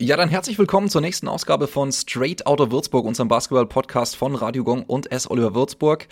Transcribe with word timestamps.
Ja, 0.00 0.16
dann 0.16 0.28
herzlich 0.28 0.58
willkommen 0.58 0.88
zur 0.88 1.00
nächsten 1.00 1.28
Ausgabe 1.28 1.68
von 1.68 1.92
Straight 1.92 2.48
Outta 2.48 2.72
Würzburg, 2.72 3.04
unserem 3.04 3.28
Basketball-Podcast 3.28 4.16
von 4.16 4.34
Radio 4.34 4.64
Gong 4.64 4.82
und 4.82 5.12
S. 5.12 5.30
Oliver 5.30 5.54
Würzburg. 5.54 6.08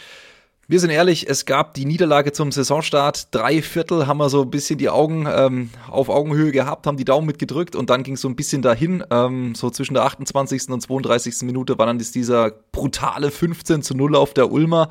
Wir 0.68 0.78
sind 0.78 0.90
ehrlich, 0.90 1.28
es 1.28 1.46
gab 1.46 1.74
die 1.74 1.84
Niederlage 1.84 2.30
zum 2.30 2.52
Saisonstart. 2.52 3.34
Drei 3.34 3.60
Viertel 3.60 4.06
haben 4.06 4.18
wir 4.18 4.30
so 4.30 4.42
ein 4.42 4.50
bisschen 4.50 4.78
die 4.78 4.88
Augen 4.88 5.26
ähm, 5.28 5.70
auf 5.90 6.10
Augenhöhe 6.10 6.52
gehabt, 6.52 6.86
haben 6.86 6.96
die 6.96 7.04
Daumen 7.04 7.26
mitgedrückt 7.26 7.74
und 7.74 7.90
dann 7.90 8.04
ging 8.04 8.14
es 8.14 8.20
so 8.20 8.28
ein 8.28 8.36
bisschen 8.36 8.62
dahin. 8.62 9.02
Ähm, 9.10 9.56
so 9.56 9.68
zwischen 9.68 9.94
der 9.94 10.04
28. 10.04 10.68
und 10.68 10.80
32. 10.80 11.42
Minute 11.42 11.76
war 11.76 11.86
dann 11.86 11.98
dieser 11.98 12.52
brutale 12.70 13.32
15 13.32 13.82
zu 13.82 13.96
0 13.96 14.14
auf 14.14 14.32
der 14.32 14.52
Ulmer. 14.52 14.90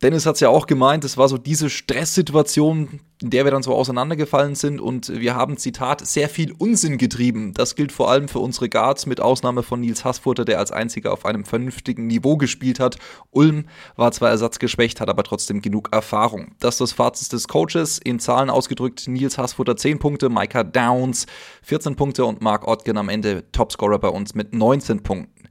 Dennis 0.00 0.26
hat 0.26 0.36
es 0.36 0.40
ja 0.40 0.48
auch 0.48 0.66
gemeint, 0.68 1.04
es 1.04 1.16
war 1.16 1.28
so 1.28 1.38
diese 1.38 1.68
Stresssituation, 1.68 3.00
in 3.20 3.30
der 3.30 3.42
wir 3.44 3.50
dann 3.50 3.64
so 3.64 3.74
auseinandergefallen 3.74 4.54
sind 4.54 4.80
und 4.80 5.08
wir 5.08 5.34
haben, 5.34 5.56
Zitat, 5.56 6.06
sehr 6.06 6.28
viel 6.28 6.52
Unsinn 6.52 6.98
getrieben. 6.98 7.52
Das 7.52 7.74
gilt 7.74 7.90
vor 7.90 8.08
allem 8.08 8.28
für 8.28 8.38
unsere 8.38 8.68
Guards, 8.68 9.06
mit 9.06 9.20
Ausnahme 9.20 9.64
von 9.64 9.80
Nils 9.80 10.04
Hassfurter, 10.04 10.44
der 10.44 10.60
als 10.60 10.70
einziger 10.70 11.12
auf 11.12 11.24
einem 11.24 11.44
vernünftigen 11.44 12.06
Niveau 12.06 12.36
gespielt 12.36 12.78
hat. 12.78 12.98
Ulm 13.32 13.64
war 13.96 14.12
zwar 14.12 14.30
ersatzgeschwächt, 14.30 15.00
hat 15.00 15.08
aber 15.08 15.24
trotzdem 15.24 15.62
genug 15.62 15.88
Erfahrung. 15.90 16.54
Das 16.60 16.74
ist 16.74 16.80
das 16.80 16.92
Fazit 16.92 17.32
des 17.32 17.48
Coaches, 17.48 17.98
in 17.98 18.20
Zahlen 18.20 18.50
ausgedrückt, 18.50 19.08
Nils 19.08 19.36
Hassfurter 19.36 19.76
10 19.76 19.98
Punkte, 19.98 20.28
Micah 20.28 20.62
Downs 20.62 21.26
14 21.62 21.96
Punkte 21.96 22.24
und 22.24 22.40
Mark 22.40 22.68
Ottgen 22.68 22.98
am 22.98 23.08
Ende 23.08 23.50
Topscorer 23.50 23.98
bei 23.98 24.08
uns 24.10 24.36
mit 24.36 24.54
19 24.54 25.02
Punkten. 25.02 25.48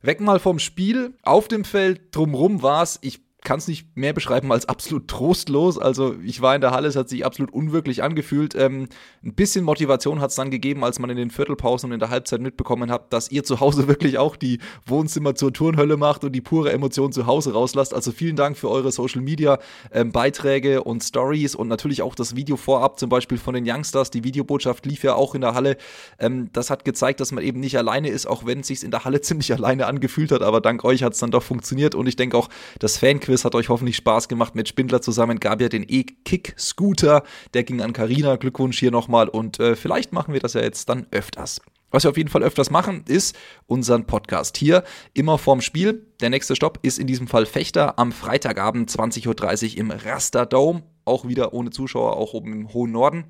Weg 0.00 0.20
mal 0.20 0.38
vom 0.38 0.58
Spiel, 0.60 1.14
auf 1.22 1.48
dem 1.48 1.64
Feld 1.64 2.14
drumrum 2.16 2.62
war 2.62 2.82
es, 2.82 2.98
ich 3.02 3.25
kann 3.46 3.60
es 3.60 3.68
nicht 3.68 3.96
mehr 3.96 4.12
beschreiben 4.12 4.50
als 4.50 4.68
absolut 4.68 5.06
trostlos. 5.06 5.78
Also 5.78 6.16
ich 6.24 6.42
war 6.42 6.56
in 6.56 6.60
der 6.60 6.72
Halle, 6.72 6.88
es 6.88 6.96
hat 6.96 7.08
sich 7.08 7.24
absolut 7.24 7.54
unwirklich 7.54 8.02
angefühlt. 8.02 8.56
Ähm, 8.56 8.88
ein 9.24 9.34
bisschen 9.34 9.64
Motivation 9.64 10.20
hat 10.20 10.30
es 10.30 10.36
dann 10.36 10.50
gegeben, 10.50 10.82
als 10.82 10.98
man 10.98 11.10
in 11.10 11.16
den 11.16 11.30
Viertelpausen 11.30 11.88
und 11.88 11.94
in 11.94 12.00
der 12.00 12.10
Halbzeit 12.10 12.40
mitbekommen 12.40 12.90
hat, 12.90 13.12
dass 13.12 13.30
ihr 13.30 13.44
zu 13.44 13.60
Hause 13.60 13.86
wirklich 13.88 14.18
auch 14.18 14.34
die 14.34 14.58
Wohnzimmer 14.84 15.36
zur 15.36 15.52
Turnhölle 15.52 15.96
macht 15.96 16.24
und 16.24 16.32
die 16.32 16.40
pure 16.40 16.72
Emotion 16.72 17.12
zu 17.12 17.26
Hause 17.26 17.52
rauslasst. 17.52 17.94
Also 17.94 18.10
vielen 18.10 18.34
Dank 18.34 18.58
für 18.58 18.68
eure 18.68 18.90
Social 18.90 19.22
Media 19.22 19.60
ähm, 19.92 20.10
Beiträge 20.10 20.82
und 20.82 21.04
Stories 21.04 21.54
und 21.54 21.68
natürlich 21.68 22.02
auch 22.02 22.16
das 22.16 22.34
Video 22.34 22.56
vorab, 22.56 22.98
zum 22.98 23.10
Beispiel 23.10 23.38
von 23.38 23.54
den 23.54 23.64
Youngsters. 23.64 24.10
Die 24.10 24.24
Videobotschaft 24.24 24.84
lief 24.86 25.04
ja 25.04 25.14
auch 25.14 25.36
in 25.36 25.42
der 25.42 25.54
Halle. 25.54 25.76
Ähm, 26.18 26.50
das 26.52 26.68
hat 26.68 26.84
gezeigt, 26.84 27.20
dass 27.20 27.30
man 27.30 27.44
eben 27.44 27.60
nicht 27.60 27.78
alleine 27.78 28.08
ist, 28.08 28.26
auch 28.26 28.44
wenn 28.44 28.60
es 28.60 28.66
sich 28.66 28.82
in 28.82 28.90
der 28.90 29.04
Halle 29.04 29.20
ziemlich 29.20 29.52
alleine 29.52 29.86
angefühlt 29.86 30.32
hat. 30.32 30.42
Aber 30.42 30.60
dank 30.60 30.82
euch 30.82 31.04
hat 31.04 31.12
es 31.12 31.20
dann 31.20 31.30
doch 31.30 31.44
funktioniert 31.44 31.94
und 31.94 32.08
ich 32.08 32.16
denke 32.16 32.36
auch, 32.36 32.48
das 32.80 32.98
Fanquiz 32.98 33.35
Quiz 33.36 33.44
hat 33.44 33.54
euch 33.54 33.68
hoffentlich 33.68 33.96
Spaß 33.96 34.28
gemacht. 34.28 34.54
Mit 34.54 34.66
Spindler 34.66 35.02
zusammen 35.02 35.38
gab 35.38 35.60
ja 35.60 35.68
den 35.68 35.84
E-Kick-Scooter. 35.86 37.22
Der 37.52 37.64
ging 37.64 37.82
an 37.82 37.92
Karina. 37.92 38.36
Glückwunsch 38.36 38.78
hier 38.78 38.90
nochmal. 38.90 39.28
Und 39.28 39.60
äh, 39.60 39.76
vielleicht 39.76 40.14
machen 40.14 40.32
wir 40.32 40.40
das 40.40 40.54
ja 40.54 40.62
jetzt 40.62 40.88
dann 40.88 41.06
öfters. 41.10 41.60
Was 41.90 42.04
wir 42.04 42.10
auf 42.10 42.16
jeden 42.16 42.30
Fall 42.30 42.42
öfters 42.42 42.70
machen, 42.70 43.04
ist 43.06 43.36
unseren 43.66 44.06
Podcast 44.06 44.56
hier 44.56 44.84
immer 45.12 45.36
vorm 45.36 45.60
Spiel. 45.60 46.06
Der 46.22 46.30
nächste 46.30 46.56
Stopp 46.56 46.78
ist 46.80 46.98
in 46.98 47.06
diesem 47.06 47.28
Fall 47.28 47.44
Fechter 47.44 47.98
am 47.98 48.10
Freitagabend 48.10 48.90
20.30 48.90 49.74
Uhr 49.74 49.78
im 49.80 49.90
Raster 49.90 50.46
Dome. 50.46 50.82
Auch 51.04 51.28
wieder 51.28 51.52
ohne 51.52 51.68
Zuschauer, 51.68 52.16
auch 52.16 52.32
oben 52.32 52.54
im 52.54 52.72
hohen 52.72 52.92
Norden. 52.92 53.24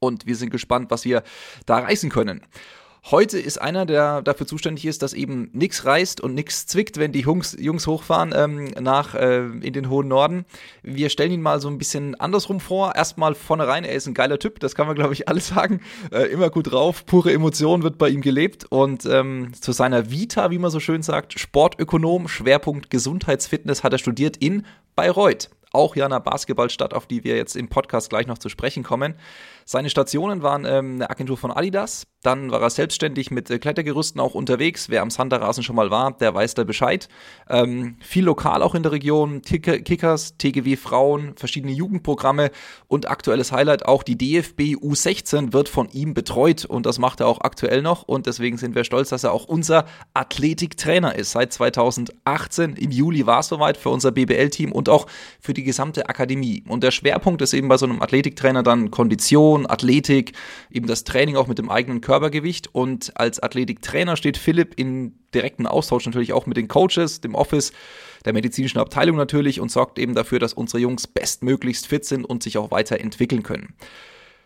Und 0.00 0.26
wir 0.26 0.34
sind 0.34 0.50
gespannt, 0.50 0.90
was 0.90 1.04
wir 1.04 1.22
da 1.66 1.78
reißen 1.78 2.10
können. 2.10 2.40
Heute 3.06 3.38
ist 3.38 3.60
einer, 3.60 3.86
der 3.86 4.20
dafür 4.20 4.46
zuständig 4.46 4.84
ist, 4.84 5.02
dass 5.02 5.14
eben 5.14 5.48
nichts 5.52 5.86
reißt 5.86 6.20
und 6.20 6.34
nichts 6.34 6.66
zwickt, 6.66 6.98
wenn 6.98 7.12
die 7.12 7.20
Jungs, 7.20 7.56
Jungs 7.58 7.86
hochfahren 7.86 8.34
ähm, 8.36 8.64
nach 8.78 9.14
äh, 9.14 9.38
in 9.38 9.72
den 9.72 9.88
hohen 9.88 10.06
Norden. 10.06 10.44
Wir 10.82 11.08
stellen 11.08 11.32
ihn 11.32 11.40
mal 11.40 11.60
so 11.60 11.68
ein 11.68 11.78
bisschen 11.78 12.14
andersrum 12.20 12.60
vor. 12.60 12.94
Erstmal 12.94 13.34
vornherein, 13.34 13.84
er 13.84 13.94
ist 13.94 14.06
ein 14.06 14.12
geiler 14.12 14.38
Typ, 14.38 14.60
das 14.60 14.74
kann 14.74 14.86
man 14.86 14.96
glaube 14.96 15.14
ich 15.14 15.28
alles 15.28 15.48
sagen. 15.48 15.80
Äh, 16.12 16.24
immer 16.24 16.50
gut 16.50 16.72
drauf, 16.72 17.06
pure 17.06 17.32
Emotion 17.32 17.82
wird 17.82 17.96
bei 17.96 18.10
ihm 18.10 18.20
gelebt 18.20 18.66
und 18.68 19.06
ähm, 19.06 19.52
zu 19.58 19.72
seiner 19.72 20.10
Vita, 20.10 20.50
wie 20.50 20.58
man 20.58 20.70
so 20.70 20.78
schön 20.78 21.02
sagt, 21.02 21.40
Sportökonom, 21.40 22.28
Schwerpunkt 22.28 22.90
Gesundheitsfitness 22.90 23.82
hat 23.82 23.92
er 23.92 23.98
studiert 23.98 24.36
in 24.36 24.66
Bayreuth 24.94 25.48
auch 25.72 25.96
ja 25.96 26.06
einer 26.06 26.20
Basketballstadt, 26.20 26.94
auf 26.94 27.06
die 27.06 27.24
wir 27.24 27.36
jetzt 27.36 27.56
im 27.56 27.68
Podcast 27.68 28.10
gleich 28.10 28.26
noch 28.26 28.38
zu 28.38 28.48
sprechen 28.48 28.82
kommen. 28.82 29.14
Seine 29.72 29.88
Stationen 29.88 30.42
waren 30.42 30.64
ähm, 30.64 30.94
eine 30.96 31.10
Agentur 31.10 31.36
von 31.36 31.52
Adidas, 31.52 32.08
dann 32.22 32.50
war 32.50 32.60
er 32.60 32.70
selbstständig 32.70 33.30
mit 33.30 33.48
äh, 33.50 33.58
Klettergerüsten 33.58 34.20
auch 34.20 34.34
unterwegs. 34.34 34.90
Wer 34.90 35.00
am 35.00 35.10
Sanderrasen 35.10 35.62
schon 35.62 35.76
mal 35.76 35.90
war, 35.90 36.12
der 36.12 36.34
weiß 36.34 36.54
da 36.54 36.64
Bescheid. 36.64 37.08
Ähm, 37.48 37.96
viel 38.00 38.24
lokal 38.24 38.62
auch 38.62 38.74
in 38.74 38.82
der 38.82 38.92
Region, 38.92 39.40
Kickers, 39.40 40.36
TGW 40.36 40.76
Frauen, 40.76 41.34
verschiedene 41.36 41.72
Jugendprogramme 41.72 42.50
und 42.88 43.08
aktuelles 43.08 43.52
Highlight 43.52 43.86
auch 43.86 44.02
die 44.02 44.18
DFB 44.18 44.76
U16 44.82 45.54
wird 45.54 45.70
von 45.70 45.88
ihm 45.90 46.12
betreut 46.12 46.66
und 46.66 46.84
das 46.84 46.98
macht 46.98 47.20
er 47.20 47.28
auch 47.28 47.40
aktuell 47.40 47.80
noch 47.80 48.02
und 48.02 48.26
deswegen 48.26 48.58
sind 48.58 48.74
wir 48.74 48.84
stolz, 48.84 49.08
dass 49.08 49.24
er 49.24 49.32
auch 49.32 49.46
unser 49.46 49.86
Athletiktrainer 50.12 51.14
ist. 51.14 51.30
Seit 51.30 51.54
2018 51.54 52.74
im 52.74 52.90
Juli 52.90 53.26
war 53.26 53.40
es 53.40 53.48
soweit 53.48 53.78
für 53.78 53.88
unser 53.88 54.12
BBL-Team 54.12 54.72
und 54.72 54.90
auch 54.90 55.06
für 55.40 55.54
die 55.54 55.64
gesamte 55.64 56.08
Akademie. 56.08 56.64
Und 56.68 56.82
der 56.82 56.90
Schwerpunkt 56.90 57.40
ist 57.40 57.54
eben 57.54 57.68
bei 57.68 57.78
so 57.78 57.86
einem 57.86 58.02
Athletiktrainer 58.02 58.62
dann 58.62 58.90
Kondition, 58.90 59.59
Kondition, 59.60 59.66
Athletik, 59.66 60.32
eben 60.70 60.86
das 60.86 61.04
Training 61.04 61.36
auch 61.36 61.46
mit 61.46 61.58
dem 61.58 61.70
eigenen 61.70 62.00
Körpergewicht. 62.00 62.74
Und 62.74 63.12
als 63.16 63.40
Athletiktrainer 63.42 64.16
steht 64.16 64.36
Philipp 64.36 64.74
in 64.78 65.14
direkten 65.34 65.66
Austausch 65.66 66.06
natürlich 66.06 66.32
auch 66.32 66.46
mit 66.46 66.56
den 66.56 66.68
Coaches, 66.68 67.20
dem 67.20 67.34
Office, 67.34 67.72
der 68.24 68.32
medizinischen 68.32 68.78
Abteilung 68.78 69.16
natürlich 69.16 69.60
und 69.60 69.70
sorgt 69.70 69.98
eben 69.98 70.14
dafür, 70.14 70.38
dass 70.38 70.52
unsere 70.52 70.80
Jungs 70.80 71.06
bestmöglichst 71.06 71.86
fit 71.86 72.04
sind 72.04 72.24
und 72.24 72.42
sich 72.42 72.58
auch 72.58 72.70
weiterentwickeln 72.70 73.42
können. 73.42 73.74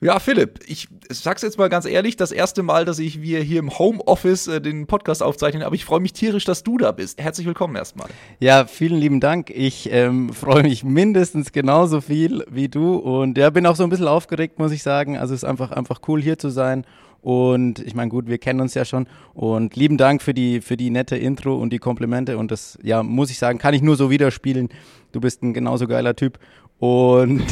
Ja, 0.00 0.18
Philipp, 0.18 0.60
ich 0.66 0.88
sag's 1.08 1.42
jetzt 1.42 1.56
mal 1.56 1.68
ganz 1.68 1.86
ehrlich, 1.86 2.16
das 2.16 2.32
erste 2.32 2.62
Mal, 2.62 2.84
dass 2.84 2.98
ich 2.98 3.22
wir 3.22 3.40
hier 3.40 3.58
im 3.58 3.78
Homeoffice 3.78 4.48
äh, 4.48 4.60
den 4.60 4.86
Podcast 4.86 5.22
aufzeichnen, 5.22 5.62
aber 5.62 5.74
ich 5.74 5.84
freue 5.84 6.00
mich 6.00 6.12
tierisch, 6.12 6.44
dass 6.44 6.62
du 6.62 6.76
da 6.76 6.92
bist. 6.92 7.20
Herzlich 7.20 7.46
willkommen 7.46 7.76
erstmal. 7.76 8.08
Ja, 8.38 8.66
vielen 8.66 8.98
lieben 8.98 9.20
Dank. 9.20 9.50
Ich 9.50 9.90
ähm, 9.90 10.32
freue 10.32 10.62
mich 10.62 10.84
mindestens 10.84 11.52
genauso 11.52 12.00
viel 12.00 12.44
wie 12.50 12.68
du 12.68 12.96
und 12.96 13.38
ja, 13.38 13.48
bin 13.50 13.66
auch 13.66 13.76
so 13.76 13.84
ein 13.84 13.90
bisschen 13.90 14.08
aufgeregt, 14.08 14.58
muss 14.58 14.72
ich 14.72 14.82
sagen. 14.82 15.16
Also 15.16 15.32
es 15.32 15.42
ist 15.42 15.48
einfach, 15.48 15.70
einfach 15.70 16.00
cool 16.06 16.20
hier 16.20 16.38
zu 16.38 16.50
sein 16.50 16.84
und 17.24 17.78
ich 17.78 17.94
meine, 17.94 18.10
gut, 18.10 18.28
wir 18.28 18.36
kennen 18.36 18.60
uns 18.60 18.74
ja 18.74 18.84
schon. 18.84 19.06
Und 19.32 19.76
lieben 19.76 19.96
Dank 19.96 20.20
für 20.20 20.34
die, 20.34 20.60
für 20.60 20.76
die 20.76 20.90
nette 20.90 21.16
Intro 21.16 21.56
und 21.56 21.72
die 21.72 21.78
Komplimente. 21.78 22.36
Und 22.36 22.50
das, 22.50 22.78
ja, 22.82 23.02
muss 23.02 23.30
ich 23.30 23.38
sagen, 23.38 23.58
kann 23.58 23.72
ich 23.72 23.80
nur 23.80 23.96
so 23.96 24.10
widerspiegeln. 24.10 24.68
Du 25.12 25.22
bist 25.22 25.42
ein 25.42 25.54
genauso 25.54 25.86
geiler 25.86 26.14
Typ. 26.16 26.38
Und 26.78 27.44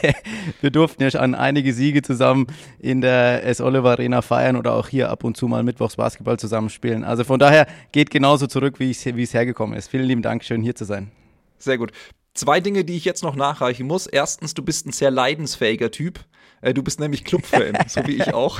wir 0.60 0.70
durften 0.70 1.02
ja 1.02 1.10
schon 1.10 1.34
einige 1.34 1.72
Siege 1.72 2.02
zusammen 2.02 2.46
in 2.78 3.00
der 3.00 3.44
S. 3.44 3.60
Oliver 3.60 3.90
Arena 3.90 4.22
feiern 4.22 4.56
oder 4.56 4.74
auch 4.74 4.88
hier 4.88 5.10
ab 5.10 5.22
und 5.22 5.36
zu 5.36 5.46
mal 5.48 5.62
Mittwochs 5.62 5.96
Basketball 5.96 6.38
zusammenspielen. 6.38 7.04
Also 7.04 7.24
von 7.24 7.38
daher 7.38 7.66
geht 7.92 8.10
genauso 8.10 8.46
zurück, 8.46 8.80
wie 8.80 8.90
es, 8.90 9.04
hergekommen 9.04 9.76
ist. 9.76 9.88
Vielen 9.88 10.06
lieben 10.06 10.22
Dank, 10.22 10.44
schön 10.44 10.62
hier 10.62 10.74
zu 10.74 10.84
sein. 10.84 11.10
Sehr 11.58 11.78
gut. 11.78 11.92
Zwei 12.32 12.60
Dinge, 12.60 12.84
die 12.84 12.96
ich 12.96 13.04
jetzt 13.04 13.22
noch 13.22 13.36
nachreichen 13.36 13.86
muss. 13.86 14.06
Erstens, 14.06 14.54
du 14.54 14.62
bist 14.62 14.86
ein 14.86 14.92
sehr 14.92 15.10
leidensfähiger 15.10 15.90
Typ. 15.90 16.20
Äh, 16.62 16.74
du 16.74 16.82
bist 16.82 16.98
nämlich 16.98 17.24
Clubfan, 17.24 17.78
so 17.86 18.04
wie 18.06 18.16
ich 18.16 18.34
auch. 18.34 18.58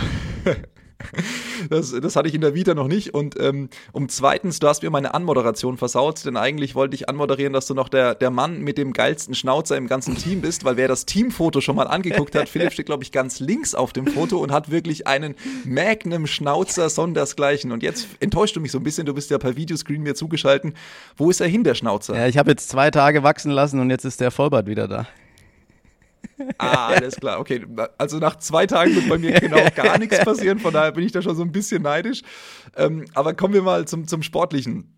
Das, 1.70 1.92
das 1.98 2.16
hatte 2.16 2.28
ich 2.28 2.34
in 2.34 2.40
der 2.40 2.54
Vita 2.54 2.74
noch 2.74 2.88
nicht. 2.88 3.14
Und 3.14 3.38
ähm, 3.40 3.68
um 3.92 4.08
zweitens, 4.08 4.58
du 4.58 4.68
hast 4.68 4.82
mir 4.82 4.90
meine 4.90 5.14
Anmoderation 5.14 5.76
versaut, 5.76 6.24
denn 6.24 6.36
eigentlich 6.36 6.74
wollte 6.74 6.94
ich 6.94 7.08
anmoderieren, 7.08 7.52
dass 7.52 7.66
du 7.66 7.74
noch 7.74 7.88
der, 7.88 8.14
der 8.14 8.30
Mann 8.30 8.60
mit 8.60 8.76
dem 8.76 8.92
geilsten 8.92 9.34
Schnauzer 9.34 9.76
im 9.76 9.86
ganzen 9.86 10.16
Team 10.16 10.40
bist, 10.40 10.64
weil 10.64 10.76
wer 10.76 10.88
das 10.88 11.06
Teamfoto 11.06 11.60
schon 11.60 11.76
mal 11.76 11.86
angeguckt 11.86 12.34
hat, 12.34 12.48
Philipp 12.48 12.72
steht, 12.72 12.86
glaube 12.86 13.02
ich, 13.02 13.12
ganz 13.12 13.40
links 13.40 13.74
auf 13.74 13.92
dem 13.92 14.06
Foto 14.06 14.38
und 14.38 14.52
hat 14.52 14.70
wirklich 14.70 15.06
einen 15.06 15.34
Magnum 15.64 16.26
Schnauzer 16.26 16.90
sondersgleichen. 16.90 17.72
Und 17.72 17.82
jetzt 17.82 18.08
enttäuscht 18.20 18.56
du 18.56 18.60
mich 18.60 18.72
so 18.72 18.78
ein 18.78 18.84
bisschen, 18.84 19.06
du 19.06 19.14
bist 19.14 19.30
ja 19.30 19.38
per 19.38 19.56
Videoscreen 19.56 20.02
mir 20.02 20.14
zugeschalten. 20.14 20.74
Wo 21.16 21.30
ist 21.30 21.40
er 21.40 21.48
hin, 21.48 21.64
der 21.64 21.74
Schnauzer? 21.74 22.16
Ja, 22.16 22.26
ich 22.26 22.38
habe 22.38 22.50
jetzt 22.50 22.68
zwei 22.68 22.90
Tage 22.90 23.22
wachsen 23.22 23.50
lassen 23.50 23.80
und 23.80 23.90
jetzt 23.90 24.04
ist 24.04 24.20
der 24.20 24.30
Vollbart 24.30 24.66
wieder 24.66 24.88
da. 24.88 25.06
Ah, 26.58 26.88
alles 26.88 27.16
klar. 27.16 27.40
Okay, 27.40 27.64
also 27.98 28.18
nach 28.18 28.36
zwei 28.36 28.66
Tagen 28.66 28.94
wird 28.94 29.08
bei 29.08 29.18
mir 29.18 29.32
genau 29.40 29.58
gar 29.74 29.98
nichts 29.98 30.18
passieren, 30.24 30.58
von 30.58 30.72
daher 30.72 30.92
bin 30.92 31.04
ich 31.04 31.12
da 31.12 31.22
schon 31.22 31.36
so 31.36 31.42
ein 31.42 31.52
bisschen 31.52 31.82
neidisch. 31.82 32.22
Ähm, 32.76 33.04
aber 33.14 33.34
kommen 33.34 33.54
wir 33.54 33.62
mal 33.62 33.86
zum, 33.86 34.06
zum 34.06 34.22
Sportlichen 34.22 34.93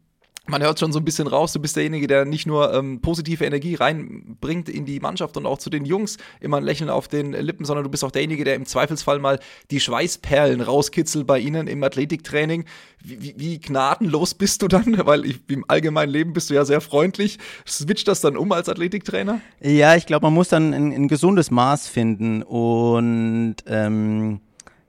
man 0.46 0.62
hört 0.62 0.78
schon 0.78 0.92
so 0.92 0.98
ein 0.98 1.04
bisschen 1.04 1.26
raus, 1.26 1.52
du 1.52 1.60
bist 1.60 1.76
derjenige, 1.76 2.06
der 2.06 2.24
nicht 2.24 2.46
nur 2.46 2.72
ähm, 2.72 3.00
positive 3.00 3.44
Energie 3.44 3.74
reinbringt 3.74 4.68
in 4.68 4.84
die 4.84 5.00
Mannschaft 5.00 5.36
und 5.36 5.46
auch 5.46 5.58
zu 5.58 5.70
den 5.70 5.84
Jungs, 5.84 6.16
immer 6.40 6.58
ein 6.58 6.64
Lächeln 6.64 6.90
auf 6.90 7.08
den 7.08 7.32
Lippen, 7.32 7.64
sondern 7.64 7.84
du 7.84 7.90
bist 7.90 8.04
auch 8.04 8.10
derjenige, 8.10 8.44
der 8.44 8.54
im 8.54 8.66
Zweifelsfall 8.66 9.18
mal 9.18 9.40
die 9.70 9.80
Schweißperlen 9.80 10.60
rauskitzelt 10.60 11.26
bei 11.26 11.38
ihnen 11.38 11.66
im 11.66 11.82
Athletiktraining. 11.82 12.64
Wie, 13.02 13.22
wie, 13.22 13.34
wie 13.36 13.60
gnadenlos 13.60 14.34
bist 14.34 14.62
du 14.62 14.68
dann? 14.68 15.06
Weil 15.06 15.26
ich, 15.26 15.40
im 15.48 15.64
allgemeinen 15.68 16.10
Leben 16.12 16.32
bist 16.32 16.50
du 16.50 16.54
ja 16.54 16.64
sehr 16.64 16.80
freundlich. 16.80 17.38
Switcht 17.66 18.08
das 18.08 18.20
dann 18.20 18.36
um 18.36 18.52
als 18.52 18.68
Athletiktrainer? 18.68 19.40
Ja, 19.60 19.96
ich 19.96 20.06
glaube, 20.06 20.26
man 20.26 20.34
muss 20.34 20.48
dann 20.48 20.72
ein, 20.72 20.92
ein 20.92 21.08
gesundes 21.08 21.50
Maß 21.50 21.88
finden 21.88 22.42
und 22.42 23.56
ähm 23.66 24.40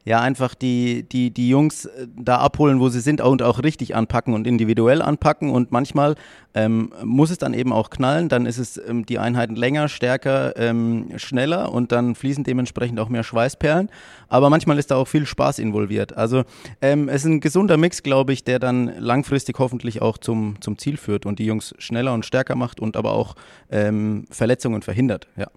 ja 0.08 0.22
einfach 0.22 0.56
die, 0.56 1.04
die, 1.04 1.32
die 1.32 1.50
Jungs 1.50 1.86
äh, 1.86 2.08
da 2.16 2.38
abholen, 2.38 2.80
wo 2.80 2.88
sie 2.88 3.02
sind 3.02 3.20
und 3.20 3.44
auch 3.44 3.62
richtig 3.62 3.94
anpacken 3.94 4.34
und 4.34 4.48
individuell 4.48 5.02
anpacken. 5.02 5.50
Und 5.50 5.74
manchmal 5.74 6.16
ähm, 6.56 6.94
muss 7.04 7.30
es 7.30 7.40
dann 7.40 7.54
eben 7.54 7.74
auch 7.74 7.90
knallen, 7.90 8.30
dann 8.30 8.46
ist 8.46 8.58
es 8.58 8.78
ähm, 8.78 9.06
die 9.06 9.20
Einheiten 9.20 9.58
länger, 9.58 9.90
stärker, 9.90 10.56
ähm, 10.56 11.10
schneller 11.18 11.74
und 11.74 11.92
dann 11.92 12.16
fließen 12.16 12.46
dementsprechend 12.46 13.02
auch 13.02 13.10
mehr 13.10 13.24
Schweißperlen. 13.24 13.90
Aber 14.30 14.50
manchmal 14.50 14.80
ist 14.80 14.92
da 14.92 14.96
auch 14.96 15.10
viel 15.10 15.26
Spaß 15.26 15.60
involviert. 15.60 16.16
Also 16.16 16.46
ähm, 16.82 17.10
es 17.10 17.26
ist 17.26 17.26
ein 17.26 17.42
gesunder 17.42 17.76
Mix, 17.76 18.02
glaube 18.02 18.32
ich, 18.32 18.46
der 18.46 18.60
dann 18.60 18.98
langfristig 18.98 19.60
hoffentlich 19.60 20.02
auch 20.02 20.18
zum, 20.18 20.56
zum 20.62 20.78
Ziel 20.78 20.96
führt 20.96 21.26
und 21.26 21.38
die 21.40 21.46
Jungs 21.46 21.76
schneller 21.80 22.14
und 22.14 22.26
stärker 22.26 22.56
macht 22.56 22.80
und 22.80 22.96
aber 22.96 23.12
auch 23.12 23.36
ähm, 23.70 24.26
Verletzungen 24.32 24.84
verhindert. 24.84 25.28
Ja. 25.36 25.48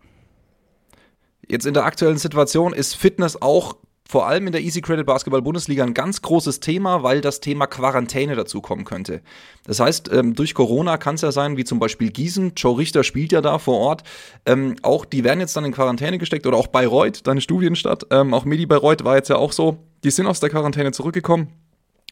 Jetzt 1.49 1.67
in 1.67 1.75
der 1.75 1.85
aktuellen 1.85 2.19
Situation 2.19 2.73
ist 2.73 2.95
Fitness 2.95 3.41
auch 3.41 3.77
vor 4.11 4.27
allem 4.27 4.49
in 4.49 4.53
der 4.53 4.61
Easy 4.61 4.81
Credit 4.81 5.07
Basketball 5.07 5.41
Bundesliga 5.41 5.85
ein 5.85 5.95
ganz 5.95 6.21
großes 6.21 6.59
Thema, 6.59 7.05
weil 7.05 7.21
das 7.21 7.39
Thema 7.39 7.69
Quarantäne 7.69 8.35
dazu 8.35 8.61
kommen 8.61 8.85
könnte. 8.85 9.23
Das 9.65 9.79
heißt, 9.79 10.11
ähm, 10.13 10.35
durch 10.35 10.53
Corona 10.53 10.97
kann 10.97 11.15
es 11.15 11.21
ja 11.21 11.31
sein, 11.31 11.57
wie 11.57 11.63
zum 11.63 11.79
Beispiel 11.79 12.11
Gießen, 12.11 12.55
Joe 12.57 12.77
Richter 12.77 13.05
spielt 13.05 13.31
ja 13.31 13.41
da 13.41 13.61
vor 13.61 13.79
Ort, 13.79 14.03
ähm, 14.47 14.75
auch 14.83 15.05
die 15.05 15.23
werden 15.23 15.39
jetzt 15.39 15.57
dann 15.57 15.65
in 15.65 15.71
Quarantäne 15.71 16.19
gesteckt 16.19 16.45
oder 16.45 16.57
auch 16.57 16.67
Bayreuth, 16.67 17.25
deine 17.29 17.41
Studienstadt, 17.41 18.05
ähm, 18.11 18.35
auch 18.35 18.45
Medi 18.45 18.67
Bayreuth 18.67 19.05
war 19.05 19.15
jetzt 19.15 19.31
ja 19.31 19.37
auch 19.37 19.53
so, 19.53 19.79
die 20.03 20.11
sind 20.11 20.27
aus 20.27 20.41
der 20.41 20.51
Quarantäne 20.51 20.91
zurückgekommen. 20.91 21.47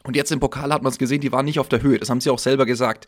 Und 0.05 0.15
jetzt 0.15 0.31
im 0.31 0.39
Pokal 0.39 0.71
hat 0.71 0.81
man 0.81 0.93
es 0.93 0.97
gesehen, 0.97 1.19
die 1.19 1.33
waren 1.33 1.43
nicht 1.43 1.59
auf 1.59 1.67
der 1.67 1.81
Höhe. 1.81 1.99
Das 1.99 2.09
haben 2.09 2.21
sie 2.21 2.29
auch 2.29 2.39
selber 2.39 2.65
gesagt. 2.65 3.07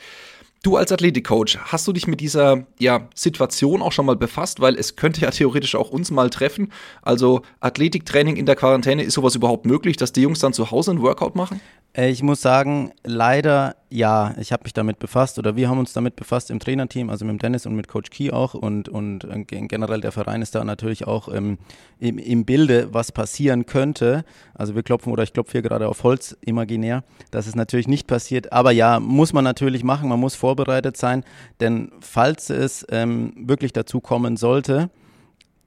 Du 0.63 0.77
als 0.77 0.91
Athletikcoach, 0.91 1.57
hast 1.63 1.87
du 1.87 1.91
dich 1.91 2.05
mit 2.05 2.21
dieser 2.21 2.67
ja, 2.77 3.07
Situation 3.15 3.81
auch 3.81 3.91
schon 3.91 4.05
mal 4.05 4.15
befasst? 4.15 4.59
Weil 4.59 4.75
es 4.75 4.95
könnte 4.95 5.21
ja 5.21 5.31
theoretisch 5.31 5.73
auch 5.73 5.89
uns 5.89 6.11
mal 6.11 6.29
treffen. 6.29 6.71
Also 7.01 7.41
Athletiktraining 7.61 8.35
in 8.35 8.45
der 8.45 8.55
Quarantäne, 8.55 9.01
ist 9.01 9.15
sowas 9.15 9.33
überhaupt 9.33 9.65
möglich, 9.65 9.97
dass 9.97 10.13
die 10.13 10.21
Jungs 10.21 10.37
dann 10.37 10.53
zu 10.53 10.69
Hause 10.69 10.91
ein 10.91 11.01
Workout 11.01 11.35
machen? 11.35 11.59
Äh, 11.93 12.11
ich 12.11 12.21
muss 12.21 12.41
sagen, 12.41 12.91
leider 13.03 13.75
ja. 13.91 14.33
Ich 14.39 14.51
habe 14.51 14.63
mich 14.63 14.73
damit 14.73 14.99
befasst 14.99 15.37
oder 15.37 15.55
wir 15.55 15.69
haben 15.69 15.77
uns 15.77 15.93
damit 15.93 16.15
befasst 16.15 16.49
im 16.49 16.59
Trainerteam, 16.59 17.09
also 17.09 17.25
mit 17.25 17.41
Dennis 17.43 17.65
und 17.65 17.75
mit 17.75 17.87
Coach 17.87 18.09
Key 18.09 18.31
auch 18.31 18.53
und, 18.53 18.89
und 18.89 19.25
äh, 19.25 19.43
generell 19.43 20.01
der 20.01 20.11
Verein 20.11 20.41
ist 20.41 20.55
da 20.55 20.63
natürlich 20.63 21.05
auch 21.05 21.33
ähm, 21.33 21.57
im, 21.99 22.17
im 22.17 22.45
Bilde, 22.45 22.93
was 22.93 23.11
passieren 23.11 23.65
könnte. 23.65 24.23
Also 24.53 24.75
wir 24.75 24.83
klopfen 24.83 25.11
oder 25.11 25.23
ich 25.23 25.33
klopfe 25.33 25.51
hier 25.51 25.61
gerade 25.61 25.87
auf 25.87 26.03
Holz 26.03 26.37
imaginär. 26.41 27.03
Das 27.29 27.47
ist 27.47 27.55
natürlich 27.55 27.87
nicht 27.87 28.07
passiert, 28.07 28.51
aber 28.51 28.71
ja, 28.71 28.99
muss 28.99 29.33
man 29.33 29.43
natürlich 29.43 29.83
machen. 29.83 30.09
Man 30.09 30.19
muss 30.19 30.35
vorbereitet 30.35 30.97
sein, 30.97 31.23
denn 31.59 31.91
falls 31.99 32.49
es 32.49 32.85
ähm, 32.89 33.33
wirklich 33.35 33.73
dazu 33.73 33.99
kommen 33.99 34.37
sollte, 34.37 34.89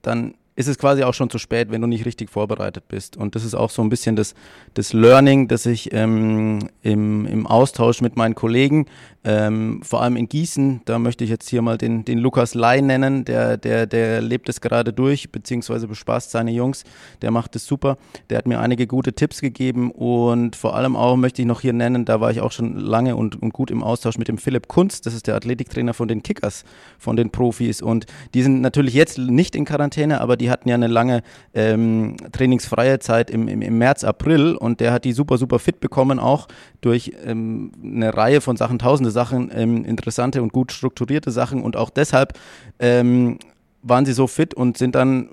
dann 0.02 0.34
ist 0.56 0.68
es 0.68 0.78
quasi 0.78 1.02
auch 1.02 1.14
schon 1.14 1.30
zu 1.30 1.38
spät, 1.38 1.70
wenn 1.70 1.80
du 1.80 1.86
nicht 1.86 2.04
richtig 2.06 2.30
vorbereitet 2.30 2.84
bist. 2.88 3.16
Und 3.16 3.34
das 3.34 3.44
ist 3.44 3.54
auch 3.54 3.70
so 3.70 3.82
ein 3.82 3.88
bisschen 3.88 4.14
das, 4.14 4.34
das 4.74 4.92
Learning, 4.92 5.48
das 5.48 5.66
ich 5.66 5.92
ähm, 5.92 6.68
im, 6.82 7.26
im 7.26 7.46
Austausch 7.46 8.00
mit 8.00 8.16
meinen 8.16 8.34
Kollegen 8.34 8.86
ähm, 9.26 9.80
vor 9.82 10.02
allem 10.02 10.16
in 10.16 10.28
Gießen, 10.28 10.82
da 10.84 10.98
möchte 10.98 11.24
ich 11.24 11.30
jetzt 11.30 11.48
hier 11.48 11.62
mal 11.62 11.78
den, 11.78 12.04
den 12.04 12.18
Lukas 12.18 12.54
Lai 12.54 12.82
nennen, 12.82 13.24
der, 13.24 13.56
der, 13.56 13.86
der 13.86 14.20
lebt 14.20 14.50
es 14.50 14.60
gerade 14.60 14.92
durch, 14.92 15.32
beziehungsweise 15.32 15.88
bespaßt 15.88 16.30
seine 16.30 16.50
Jungs, 16.50 16.84
der 17.22 17.30
macht 17.30 17.56
es 17.56 17.66
super. 17.66 17.96
Der 18.28 18.36
hat 18.36 18.46
mir 18.46 18.60
einige 18.60 18.86
gute 18.86 19.14
Tipps 19.14 19.40
gegeben 19.40 19.90
und 19.90 20.56
vor 20.56 20.76
allem 20.76 20.94
auch 20.94 21.16
möchte 21.16 21.40
ich 21.40 21.48
noch 21.48 21.62
hier 21.62 21.72
nennen, 21.72 22.04
da 22.04 22.20
war 22.20 22.30
ich 22.30 22.42
auch 22.42 22.52
schon 22.52 22.76
lange 22.76 23.16
und, 23.16 23.40
und 23.40 23.54
gut 23.54 23.70
im 23.70 23.82
Austausch 23.82 24.18
mit 24.18 24.28
dem 24.28 24.36
Philipp 24.36 24.68
Kunst, 24.68 25.06
das 25.06 25.14
ist 25.14 25.26
der 25.26 25.36
Athletiktrainer 25.36 25.94
von 25.94 26.06
den 26.06 26.22
Kickers, 26.22 26.64
von 26.98 27.16
den 27.16 27.30
Profis 27.30 27.80
und 27.80 28.04
die 28.34 28.42
sind 28.42 28.60
natürlich 28.60 28.92
jetzt 28.92 29.16
nicht 29.16 29.56
in 29.56 29.64
Quarantäne, 29.64 30.20
aber 30.20 30.36
die 30.36 30.43
hatten 30.50 30.68
ja 30.68 30.74
eine 30.74 30.86
lange 30.86 31.22
ähm, 31.54 32.16
trainingsfreie 32.32 32.98
Zeit 32.98 33.30
im, 33.30 33.48
im, 33.48 33.62
im 33.62 33.78
März, 33.78 34.04
April 34.04 34.54
und 34.54 34.80
der 34.80 34.92
hat 34.92 35.04
die 35.04 35.12
super, 35.12 35.38
super 35.38 35.58
fit 35.58 35.80
bekommen, 35.80 36.18
auch 36.18 36.48
durch 36.80 37.12
ähm, 37.24 37.72
eine 37.82 38.16
Reihe 38.16 38.40
von 38.40 38.56
Sachen, 38.56 38.78
tausende 38.78 39.10
Sachen, 39.10 39.50
ähm, 39.54 39.84
interessante 39.84 40.42
und 40.42 40.52
gut 40.52 40.72
strukturierte 40.72 41.30
Sachen 41.30 41.62
und 41.62 41.76
auch 41.76 41.90
deshalb 41.90 42.38
ähm, 42.78 43.38
waren 43.82 44.06
sie 44.06 44.12
so 44.12 44.26
fit 44.26 44.54
und 44.54 44.78
sind 44.78 44.94
dann 44.94 45.28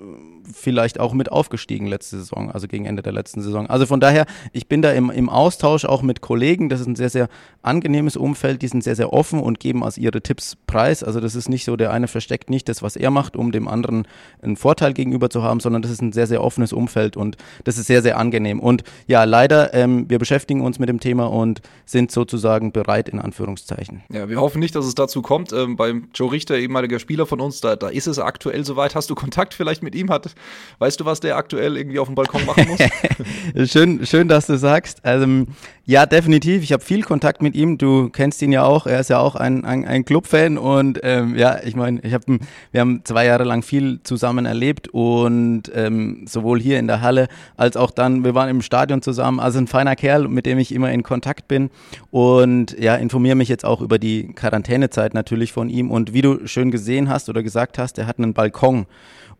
vielleicht 0.52 1.00
auch 1.00 1.12
mit 1.12 1.30
aufgestiegen 1.30 1.86
letzte 1.86 2.18
Saison, 2.18 2.50
also 2.50 2.66
gegen 2.66 2.84
Ende 2.84 3.02
der 3.02 3.12
letzten 3.12 3.42
Saison. 3.42 3.68
Also 3.68 3.86
von 3.86 4.00
daher, 4.00 4.26
ich 4.52 4.68
bin 4.68 4.82
da 4.82 4.92
im, 4.92 5.10
im 5.10 5.28
Austausch 5.28 5.84
auch 5.84 6.02
mit 6.02 6.20
Kollegen. 6.20 6.68
Das 6.68 6.80
ist 6.80 6.86
ein 6.86 6.96
sehr, 6.96 7.10
sehr 7.10 7.28
angenehmes 7.62 8.16
Umfeld. 8.16 8.62
Die 8.62 8.68
sind 8.68 8.82
sehr, 8.82 8.96
sehr 8.96 9.12
offen 9.12 9.40
und 9.40 9.60
geben 9.60 9.82
aus 9.82 9.98
ihre 9.98 10.22
Tipps 10.22 10.56
preis. 10.66 11.02
Also 11.04 11.20
das 11.20 11.34
ist 11.34 11.48
nicht 11.48 11.64
so, 11.64 11.76
der 11.76 11.92
eine 11.92 12.08
versteckt 12.08 12.50
nicht 12.50 12.68
das, 12.68 12.82
was 12.82 12.96
er 12.96 13.10
macht, 13.10 13.36
um 13.36 13.52
dem 13.52 13.68
anderen 13.68 14.06
einen 14.40 14.56
Vorteil 14.56 14.92
gegenüber 14.92 15.30
zu 15.30 15.42
haben, 15.42 15.60
sondern 15.60 15.82
das 15.82 15.90
ist 15.90 16.02
ein 16.02 16.12
sehr, 16.12 16.26
sehr 16.26 16.42
offenes 16.42 16.72
Umfeld 16.72 17.16
und 17.16 17.36
das 17.64 17.78
ist 17.78 17.86
sehr, 17.86 18.02
sehr 18.02 18.18
angenehm. 18.18 18.60
Und 18.60 18.82
ja, 19.06 19.24
leider, 19.24 19.74
ähm, 19.74 20.08
wir 20.08 20.18
beschäftigen 20.18 20.60
uns 20.62 20.78
mit 20.78 20.88
dem 20.88 21.00
Thema 21.00 21.26
und 21.26 21.60
sind 21.84 22.10
sozusagen 22.10 22.72
bereit, 22.72 23.08
in 23.08 23.18
Anführungszeichen. 23.18 24.02
Ja, 24.10 24.28
wir 24.28 24.40
hoffen 24.40 24.58
nicht, 24.58 24.74
dass 24.74 24.86
es 24.86 24.94
dazu 24.94 25.22
kommt. 25.22 25.52
Ähm, 25.52 25.76
beim 25.76 26.08
Joe 26.14 26.32
Richter, 26.32 26.56
ehemaliger 26.56 26.98
Spieler 26.98 27.26
von 27.26 27.40
uns, 27.40 27.60
da, 27.60 27.76
da 27.76 27.88
ist 27.88 28.06
es 28.06 28.18
aktuell 28.18 28.64
soweit. 28.64 28.94
Hast 28.94 29.10
du 29.10 29.14
Kontakt 29.14 29.54
vielleicht 29.54 29.82
mit 29.82 29.94
ihm? 29.94 30.10
Hat, 30.10 30.31
Weißt 30.78 30.98
du, 30.98 31.04
was 31.04 31.20
der 31.20 31.36
aktuell 31.36 31.76
irgendwie 31.76 31.98
auf 31.98 32.08
dem 32.08 32.14
Balkon 32.14 32.44
machen 32.44 32.66
muss? 32.68 33.70
schön, 33.70 34.04
schön, 34.04 34.28
dass 34.28 34.46
du 34.46 34.58
sagst. 34.58 35.04
Also, 35.04 35.46
ja, 35.84 36.06
definitiv. 36.06 36.62
Ich 36.62 36.72
habe 36.72 36.82
viel 36.82 37.02
Kontakt 37.02 37.42
mit 37.42 37.56
ihm. 37.56 37.76
Du 37.76 38.08
kennst 38.08 38.40
ihn 38.42 38.52
ja 38.52 38.64
auch. 38.64 38.86
Er 38.86 39.00
ist 39.00 39.10
ja 39.10 39.18
auch 39.18 39.34
ein, 39.34 39.64
ein, 39.64 39.84
ein 39.84 40.04
Clubfan 40.04 40.58
und 40.58 41.00
ähm, 41.02 41.36
ja, 41.36 41.58
ich 41.64 41.74
meine, 41.74 42.00
ich 42.02 42.14
hab, 42.14 42.22
wir 42.26 42.80
haben 42.80 43.00
zwei 43.04 43.26
Jahre 43.26 43.44
lang 43.44 43.62
viel 43.62 44.00
zusammen 44.04 44.46
erlebt 44.46 44.88
und 44.88 45.64
ähm, 45.74 46.24
sowohl 46.28 46.60
hier 46.60 46.78
in 46.78 46.86
der 46.86 47.00
Halle 47.00 47.26
als 47.56 47.76
auch 47.76 47.90
dann, 47.90 48.24
wir 48.24 48.34
waren 48.34 48.48
im 48.48 48.62
Stadion 48.62 49.02
zusammen. 49.02 49.40
Also 49.40 49.58
ein 49.58 49.66
feiner 49.66 49.96
Kerl, 49.96 50.28
mit 50.28 50.46
dem 50.46 50.58
ich 50.58 50.72
immer 50.72 50.92
in 50.92 51.02
Kontakt 51.02 51.48
bin 51.48 51.70
und 52.10 52.78
ja, 52.78 52.94
informiere 52.94 53.34
mich 53.34 53.48
jetzt 53.48 53.64
auch 53.64 53.80
über 53.80 53.98
die 53.98 54.32
Quarantänezeit 54.34 55.14
natürlich 55.14 55.52
von 55.52 55.68
ihm. 55.68 55.90
Und 55.90 56.12
wie 56.12 56.22
du 56.22 56.46
schön 56.46 56.70
gesehen 56.70 57.08
hast 57.08 57.28
oder 57.28 57.42
gesagt 57.42 57.78
hast, 57.78 57.98
er 57.98 58.06
hat 58.06 58.18
einen 58.18 58.34
Balkon. 58.34 58.86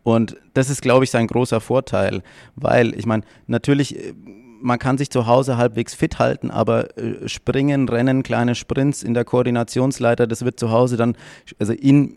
Und 0.02 0.37
das 0.54 0.70
ist, 0.70 0.82
glaube 0.82 1.04
ich, 1.04 1.10
sein 1.10 1.26
großer 1.26 1.60
Vorteil, 1.60 2.22
weil 2.56 2.99
ich 2.99 3.06
meine, 3.06 3.22
natürlich, 3.46 3.96
äh, 3.96 4.14
man 4.60 4.78
kann 4.78 4.99
sich 4.99 5.10
zu 5.10 5.26
Hause 5.26 5.56
halbwegs 5.56 5.94
fit 5.94 6.19
halten, 6.19 6.50
aber 6.50 6.96
äh, 6.96 7.28
springen, 7.28 7.88
rennen, 7.88 8.22
kleine 8.22 8.54
Sprints 8.54 9.02
in 9.02 9.14
der 9.14 9.25
Koordinationsleiter, 9.25 10.26
das 10.26 10.44
wird 10.44 10.58
zu 10.58 10.70
Hause 10.70 10.96
dann, 10.96 11.16
also 11.58 11.72
in, 11.72 12.16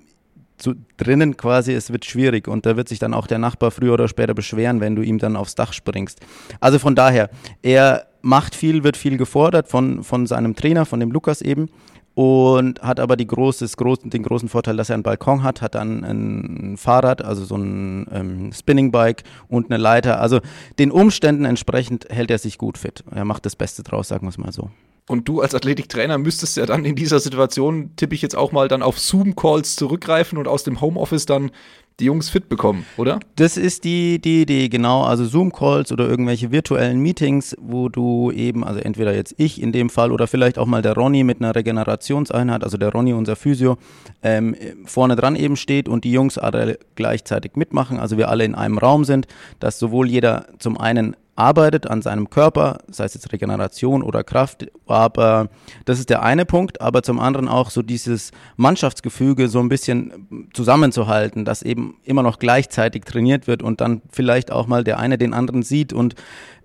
zu, 0.57 0.75
drinnen 0.97 1.37
quasi, 1.37 1.73
es 1.73 1.91
wird 1.91 2.05
schwierig 2.05 2.47
und 2.47 2.65
da 2.65 2.77
wird 2.77 2.87
sich 2.87 2.99
dann 2.99 3.13
auch 3.13 3.27
der 3.27 3.39
Nachbar 3.39 3.71
früher 3.71 3.93
oder 3.93 4.07
später 4.07 4.33
beschweren, 4.33 4.79
wenn 4.79 4.95
du 4.95 5.01
ihm 5.01 5.19
dann 5.19 5.35
aufs 5.35 5.55
Dach 5.55 5.73
springst. 5.73 6.19
Also 6.59 6.79
von 6.79 6.95
daher, 6.95 7.29
er 7.61 8.07
macht 8.21 8.55
viel, 8.55 8.83
wird 8.83 8.97
viel 8.97 9.17
gefordert 9.17 9.67
von, 9.67 10.03
von 10.03 10.25
seinem 10.27 10.55
Trainer, 10.55 10.85
von 10.85 10.99
dem 10.99 11.11
Lukas 11.11 11.41
eben 11.41 11.69
und 12.15 12.81
hat 12.81 13.01
aber 13.01 13.17
die 13.17 13.27
großes, 13.27 13.75
groß, 13.75 14.00
den 14.06 14.23
großen 14.23 14.50
Vorteil, 14.50 14.77
dass 14.77 14.89
er 14.89 14.95
einen 14.95 15.03
Balkon 15.03 15.44
hat, 15.44 15.62
hat 15.62 15.75
dann 15.75 16.03
ein 16.03 16.77
Fahrrad, 16.77 17.21
also 17.23 17.44
so 17.44 17.56
ein 17.56 18.07
ähm, 18.12 18.51
Spinning 18.53 18.91
Bike 18.91 19.23
und 19.50 19.69
eine 19.69 19.77
Leiter. 19.77 20.21
Also 20.21 20.39
den 20.79 20.91
Umständen 20.91 21.44
entsprechend 21.44 22.07
hält 22.09 22.31
er 22.31 22.38
sich 22.38 22.57
gut 22.57 22.77
fit. 22.77 23.03
Er 23.12 23.25
macht 23.25 23.45
das 23.45 23.57
Beste 23.57 23.83
draus, 23.83 24.07
sagen 24.07 24.25
wir 24.25 24.29
es 24.29 24.38
mal 24.38 24.53
so. 24.53 24.71
Und 25.07 25.27
du 25.27 25.41
als 25.41 25.53
Athletiktrainer 25.53 26.17
müsstest 26.17 26.57
ja 26.57 26.65
dann 26.65 26.84
in 26.84 26.95
dieser 26.95 27.19
Situation, 27.19 27.91
tippe 27.95 28.15
ich 28.15 28.24
jetzt 28.24 28.36
auch 28.36 28.51
mal, 28.51 28.67
dann 28.67 28.81
auf 28.81 28.98
Zoom-Calls 28.98 29.75
zurückgreifen 29.75 30.38
und 30.39 30.48
aus 30.48 30.63
dem 30.63 30.81
Homeoffice 30.81 31.27
dann 31.27 31.51
die 31.99 32.05
Jungs 32.05 32.29
fit 32.29 32.49
bekommen, 32.49 32.85
oder? 32.97 33.19
Das 33.37 33.55
ist 33.55 33.85
die, 33.85 34.19
die 34.19 34.41
Idee, 34.41 34.67
genau. 34.67 35.03
Also 35.03 35.25
Zoom-Calls 35.25 35.91
oder 35.91 36.07
irgendwelche 36.07 36.51
virtuellen 36.51 36.99
Meetings, 36.99 37.55
wo 37.59 37.87
du 37.87 38.31
eben, 38.31 38.63
also 38.65 38.79
entweder 38.81 39.15
jetzt 39.15 39.35
ich 39.37 39.61
in 39.61 39.71
dem 39.71 39.89
Fall 39.89 40.11
oder 40.11 40.27
vielleicht 40.27 40.57
auch 40.57 40.65
mal 40.65 40.81
der 40.81 40.93
Ronny 40.93 41.23
mit 41.23 41.41
einer 41.41 41.55
Regenerationseinheit, 41.55 42.63
also 42.63 42.77
der 42.77 42.91
Ronny, 42.91 43.13
unser 43.13 43.35
Physio, 43.35 43.77
ähm, 44.23 44.55
vorne 44.85 45.15
dran 45.15 45.35
eben 45.35 45.55
steht 45.55 45.87
und 45.87 46.03
die 46.03 46.11
Jungs 46.11 46.37
alle 46.37 46.79
gleichzeitig 46.95 47.55
mitmachen, 47.55 47.99
also 47.99 48.17
wir 48.17 48.29
alle 48.29 48.43
in 48.43 48.55
einem 48.55 48.77
Raum 48.77 49.05
sind, 49.05 49.27
dass 49.59 49.79
sowohl 49.79 50.09
jeder 50.09 50.47
zum 50.59 50.77
einen 50.77 51.15
arbeitet 51.36 51.88
an 51.88 52.01
seinem 52.01 52.30
Körper, 52.30 52.80
sei 52.89 53.06
es 53.06 53.13
jetzt 53.13 53.32
Regeneration 53.34 54.04
oder 54.04 54.24
Kraft, 54.24 54.68
aber 54.88 55.50
das 55.84 56.00
ist 56.00 56.10
der 56.10 56.24
eine 56.24 56.46
Punkt, 56.46 56.80
aber 56.80 57.04
zum 57.04 57.20
anderen 57.20 57.48
auch 57.50 57.70
so 57.70 57.82
dieses 57.82 58.32
Mannschaftsgefüge 58.56 59.50
so 59.50 59.60
ein 59.60 59.68
bisschen 59.68 60.50
zusammenzuhalten, 60.54 61.44
dass 61.44 61.62
eben 61.62 61.98
immer 62.04 62.24
noch 62.24 62.39
gleichzeitig 62.39 63.04
trainiert 63.04 63.48
wird 63.48 63.63
und 63.63 63.82
dann 63.82 64.01
vielleicht 64.10 64.51
auch 64.51 64.68
mal 64.68 64.84
der 64.84 64.98
eine 65.00 65.18
den 65.18 65.34
anderen 65.34 65.63
sieht 65.63 65.92
und 65.92 66.15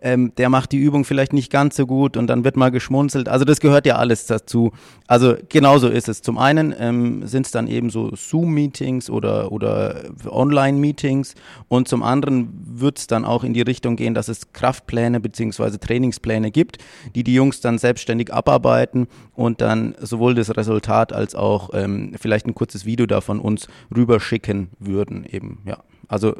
ähm, 0.03 0.33
der 0.37 0.49
macht 0.49 0.73
die 0.73 0.79
Übung 0.79 1.05
vielleicht 1.05 1.33
nicht 1.33 1.51
ganz 1.53 1.77
so 1.77 1.87
gut 1.87 2.17
und 2.17 2.27
dann 2.27 2.45
wird 2.45 2.57
mal 2.57 2.71
geschmunzelt. 2.71 3.29
Also 3.29 3.45
das 3.45 3.61
gehört 3.61 3.87
ja 3.87 3.97
alles 3.97 4.27
dazu. 4.27 4.73
Also 5.07 5.35
genauso 5.49 5.89
ist 5.89 6.09
es. 6.09 6.23
Zum 6.23 6.39
einen 6.39 6.75
ähm, 6.79 7.27
sind 7.27 7.47
es 7.47 7.53
dann 7.53 7.67
eben 7.67 7.91
so 7.91 8.15
Zoom-Meetings 8.15 9.11
oder, 9.11 9.53
oder 9.53 10.05
Online-Meetings 10.27 11.35
und 11.69 11.89
zum 11.89 12.03
anderen 12.03 12.49
wird 12.65 12.99
es 12.99 13.07
dann 13.07 13.25
auch 13.25 13.45
in 13.45 13.53
die 13.53 13.63
Richtung 13.63 13.97
gehen, 13.97 14.15
dass 14.15 14.29
es 14.29 14.53
Kraftpläne 14.61 15.21
bzw. 15.21 15.79
Trainingspläne 15.79 16.51
gibt, 16.51 16.77
die 17.15 17.25
die 17.25 17.33
Jungs 17.33 17.63
dann 17.63 17.79
selbstständig 17.79 18.31
abarbeiten 18.33 19.09
und 19.35 19.63
dann 19.63 19.95
sowohl 19.99 20.35
das 20.35 20.55
Resultat 20.55 21.15
als 21.15 21.35
auch 21.35 21.71
ähm, 21.73 22.13
vielleicht 22.21 22.47
ein 22.47 22.55
kurzes 22.55 22.85
Video 22.85 23.07
davon 23.07 23.41
uns 23.41 23.69
rüberschicken 23.95 24.69
würden 24.79 25.25
eben. 25.25 25.63
Ja, 25.65 25.83
also 26.09 26.35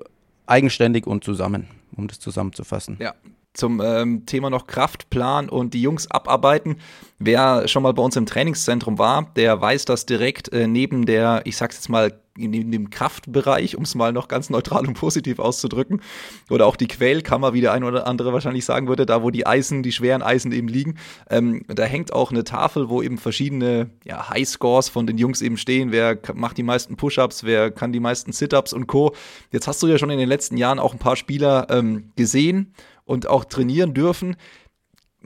eigenständig 0.47 1.07
und 1.07 1.25
zusammen, 1.25 1.69
um 1.97 2.09
das 2.09 2.19
zusammenzufassen. 2.19 2.99
Ja, 3.01 3.15
zum 3.53 3.81
ähm, 3.85 4.27
Thema 4.27 4.51
noch 4.51 4.67
Kraftplan 4.67 5.49
und 5.49 5.75
die 5.75 5.83
Jungs 5.83 6.11
abarbeiten. 6.11 6.77
Wer 7.19 7.69
schon 7.69 7.83
mal 7.83 7.93
bei 7.93 8.03
uns 8.03 8.17
im 8.17 8.27
Trainingszentrum 8.27 8.99
war, 8.99 9.31
der 9.37 9.61
weiß, 9.61 9.85
dass 9.85 10.07
direkt 10.07 10.53
äh, 10.53 10.67
neben 10.67 11.05
der, 11.05 11.43
ich 11.45 11.57
sag's 11.57 11.77
jetzt 11.77 11.89
mal, 11.89 12.13
in 12.39 12.71
dem 12.71 12.91
Kraftbereich, 12.91 13.77
um 13.77 13.83
es 13.83 13.95
mal 13.95 14.13
noch 14.13 14.29
ganz 14.29 14.51
neutral 14.51 14.87
und 14.87 14.95
positiv 14.95 15.39
auszudrücken, 15.39 16.01
oder 16.49 16.67
auch 16.67 16.77
die 16.77 16.87
Quellkammer, 16.87 17.53
wie 17.53 17.61
der 17.61 17.73
ein 17.73 17.85
oder 17.85 18.07
andere 18.07 18.33
wahrscheinlich 18.33 18.65
sagen 18.65 18.89
würde, 18.89 19.05
da 19.05 19.23
wo 19.23 19.31
die 19.31 19.47
Eisen, 19.47 19.83
die 19.83 19.93
schweren 19.93 20.23
Eisen 20.23 20.53
eben 20.53 20.69
liegen, 20.69 20.97
ähm, 21.29 21.65
da 21.67 21.85
hängt 21.85 22.13
auch 22.13 22.31
eine 22.31 22.45
Tafel, 22.45 22.89
wo 22.89 23.03
eben 23.03 23.19
verschiedene 23.19 23.91
ja, 24.05 24.31
Highscores 24.31 24.89
von 24.89 25.07
den 25.07 25.19
Jungs 25.19 25.43
eben 25.43 25.57
stehen, 25.57 25.93
wer 25.93 26.19
macht 26.35 26.57
die 26.57 26.63
meisten 26.63 26.97
Push-Ups, 26.97 27.45
wer 27.45 27.71
kann 27.71 27.93
die 27.93 28.01
meisten 28.01 28.33
Sit-Ups 28.33 28.73
und 28.73 28.87
Co. 28.87 29.15
Jetzt 29.51 29.67
hast 29.67 29.83
du 29.83 29.89
ja 29.89 29.99
schon 29.99 30.11
in 30.11 30.19
den 30.19 30.29
letzten 30.29 30.57
Jahren 30.57 30.79
auch 30.79 30.93
ein 30.93 30.99
paar 30.99 31.17
Spieler 31.17 31.67
ähm, 31.71 32.13
gesehen 32.17 32.73
und 33.11 33.27
auch 33.27 33.45
trainieren 33.45 33.93
dürfen. 33.93 34.37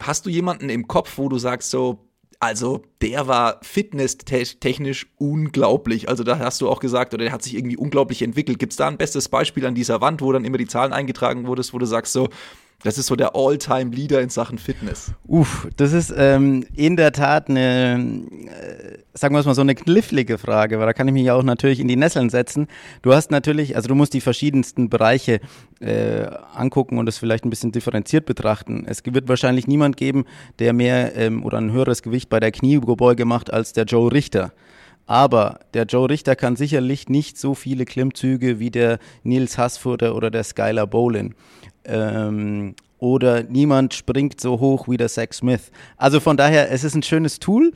Hast 0.00 0.25
du 0.25 0.31
jemanden 0.31 0.71
im 0.71 0.88
Kopf, 0.88 1.19
wo 1.19 1.29
du 1.29 1.37
sagst 1.37 1.71
so, 1.71 2.09
also 2.41 2.83
der 3.03 3.29
war 3.29 3.61
fitnesstechnisch 3.62 5.07
unglaublich. 5.19 6.09
Also 6.09 6.25
da 6.25 6.38
hast 6.38 6.62
du 6.62 6.71
auch 6.71 6.81
gesagt, 6.81 7.12
oder 7.12 7.25
der 7.25 7.33
hat 7.33 7.43
sich 7.43 7.55
irgendwie 7.55 7.76
unglaublich 7.76 8.23
entwickelt. 8.23 8.59
Gibt 8.59 8.73
es 8.73 8.79
da 8.79 8.88
ein 8.88 8.97
bestes 8.97 9.29
Beispiel 9.29 9.67
an 9.67 9.75
dieser 9.75 10.00
Wand, 10.00 10.23
wo 10.23 10.33
dann 10.33 10.47
immer 10.47 10.57
die 10.57 10.67
Zahlen 10.67 10.95
eingetragen 10.95 11.47
wurdest, 11.47 11.75
wo 11.75 11.79
du 11.79 11.87
sagst 11.87 12.14
so, 12.14 12.31
das 12.83 12.97
ist 12.99 13.07
so 13.07 13.17
der 13.17 13.37
All-Time-Leader 13.37 14.21
in 14.21 14.31
Sachen 14.31 14.59
Fitness. 14.59 15.12
Uff, 15.26 15.69
das 15.76 15.93
ist 15.93 16.12
ähm, 16.17 16.67
in 16.75 16.97
der 16.97 17.12
Tat 17.12 17.49
eine, 17.49 18.25
äh, 18.47 18.74
sagen 19.14 19.35
wir 19.35 19.38
es 19.38 19.47
mal 19.47 19.54
so, 19.54 19.61
eine 19.61 19.76
knifflige 19.76 20.38
Frage, 20.38 20.78
weil 20.78 20.87
da 20.87 20.92
kann 20.92 21.06
ich 21.06 21.14
mich 21.14 21.30
auch 21.30 21.44
natürlich 21.44 21.78
in 21.78 21.87
die 21.87 21.97
Nesseln 21.97 22.30
setzen. 22.30 22.66
Du 23.02 23.14
hast 23.14 23.30
natürlich, 23.30 23.76
also 23.76 23.88
du 23.88 23.94
musst 23.94 24.12
die 24.12 24.21
verschiedensten 24.21 24.90
Bereiche 24.90 25.40
äh, 25.80 26.26
angucken 26.52 26.99
und 26.99 27.06
das 27.06 27.18
vielleicht 27.18 27.44
ein 27.44 27.50
bisschen 27.50 27.73
differenziert 27.73 28.26
betrachten. 28.26 28.85
Es 28.87 29.02
wird 29.04 29.28
wahrscheinlich 29.28 29.68
niemand 29.68 29.97
geben, 29.97 30.25
der 30.59 30.73
mehr 30.73 31.16
ähm, 31.16 31.44
oder 31.44 31.59
ein 31.59 31.71
höheres 31.71 32.02
Gewicht 32.02 32.28
bei 32.28 32.40
der 32.40 32.50
Kniebeuge 32.50 33.25
macht 33.25 33.52
als 33.52 33.73
der 33.73 33.85
Joe 33.85 34.12
Richter. 34.12 34.52
Aber 35.06 35.61
der 35.75 35.85
Joe 35.85 36.09
Richter 36.09 36.35
kann 36.35 36.56
sicherlich 36.56 37.09
nicht 37.09 37.38
so 37.38 37.54
viele 37.54 37.85
Klimmzüge 37.85 38.59
wie 38.59 38.71
der 38.71 38.99
Nils 39.23 39.59
Hassfurter 39.59 40.16
oder 40.16 40.30
der 40.30 40.44
Skylar 40.44 40.87
Bolin. 40.87 41.35
Ähm, 41.85 42.75
oder 42.99 43.42
niemand 43.42 43.92
springt 43.92 44.40
so 44.40 44.61
hoch 44.61 44.88
wie 44.88 44.97
der 44.97 45.09
Zach 45.09 45.33
Smith. 45.35 45.71
Also 45.99 46.21
von 46.21 46.38
daher, 46.38 46.71
es 46.73 46.85
ist 46.85 46.94
ein 46.94 47.02
schönes 47.02 47.38
Tool, 47.38 47.73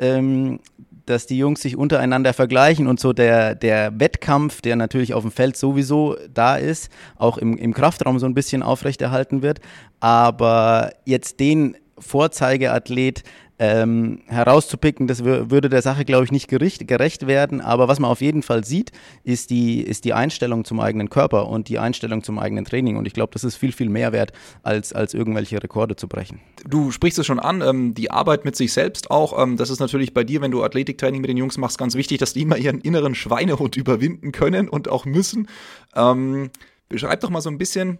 ähm, 0.00 0.58
dass 1.06 1.26
die 1.26 1.38
Jungs 1.38 1.60
sich 1.60 1.76
untereinander 1.76 2.32
vergleichen 2.32 2.86
und 2.86 3.00
so 3.00 3.12
der, 3.12 3.54
der 3.54 3.98
Wettkampf, 3.98 4.60
der 4.60 4.76
natürlich 4.76 5.14
auf 5.14 5.22
dem 5.22 5.32
Feld 5.32 5.56
sowieso 5.56 6.16
da 6.32 6.56
ist, 6.56 6.90
auch 7.16 7.36
im, 7.38 7.56
im 7.56 7.74
Kraftraum 7.74 8.18
so 8.18 8.26
ein 8.26 8.34
bisschen 8.34 8.62
aufrechterhalten 8.62 9.42
wird. 9.42 9.60
Aber 9.98 10.90
jetzt 11.04 11.40
den 11.40 11.76
Vorzeigeathlet 11.98 13.24
ähm, 13.60 14.20
herauszupicken, 14.26 15.06
das 15.06 15.22
würde 15.22 15.68
der 15.68 15.82
Sache, 15.82 16.06
glaube 16.06 16.24
ich, 16.24 16.32
nicht 16.32 16.48
gericht, 16.48 16.88
gerecht 16.88 17.26
werden. 17.26 17.60
Aber 17.60 17.88
was 17.88 18.00
man 18.00 18.10
auf 18.10 18.22
jeden 18.22 18.42
Fall 18.42 18.64
sieht, 18.64 18.90
ist 19.22 19.50
die, 19.50 19.82
ist 19.82 20.06
die 20.06 20.14
Einstellung 20.14 20.64
zum 20.64 20.80
eigenen 20.80 21.10
Körper 21.10 21.46
und 21.46 21.68
die 21.68 21.78
Einstellung 21.78 22.22
zum 22.22 22.38
eigenen 22.38 22.64
Training. 22.64 22.96
Und 22.96 23.06
ich 23.06 23.12
glaube, 23.12 23.34
das 23.34 23.44
ist 23.44 23.56
viel, 23.56 23.72
viel 23.72 23.90
mehr 23.90 24.12
wert, 24.12 24.32
als, 24.62 24.94
als 24.94 25.12
irgendwelche 25.12 25.62
Rekorde 25.62 25.94
zu 25.94 26.08
brechen. 26.08 26.40
Du 26.66 26.90
sprichst 26.90 27.18
es 27.18 27.26
schon 27.26 27.38
an, 27.38 27.60
ähm, 27.60 27.92
die 27.92 28.10
Arbeit 28.10 28.46
mit 28.46 28.56
sich 28.56 28.72
selbst 28.72 29.10
auch. 29.10 29.38
Ähm, 29.38 29.58
das 29.58 29.68
ist 29.68 29.78
natürlich 29.78 30.14
bei 30.14 30.24
dir, 30.24 30.40
wenn 30.40 30.50
du 30.50 30.64
Athletiktraining 30.64 31.20
mit 31.20 31.28
den 31.28 31.36
Jungs 31.36 31.58
machst, 31.58 31.76
ganz 31.76 31.94
wichtig, 31.96 32.16
dass 32.16 32.32
die 32.32 32.40
immer 32.40 32.56
ihren 32.56 32.80
inneren 32.80 33.14
Schweinehund 33.14 33.76
überwinden 33.76 34.32
können 34.32 34.70
und 34.70 34.88
auch 34.88 35.04
müssen. 35.04 35.48
Ähm, 35.94 36.48
beschreib 36.88 37.20
doch 37.20 37.28
mal 37.28 37.42
so 37.42 37.50
ein 37.50 37.58
bisschen, 37.58 37.98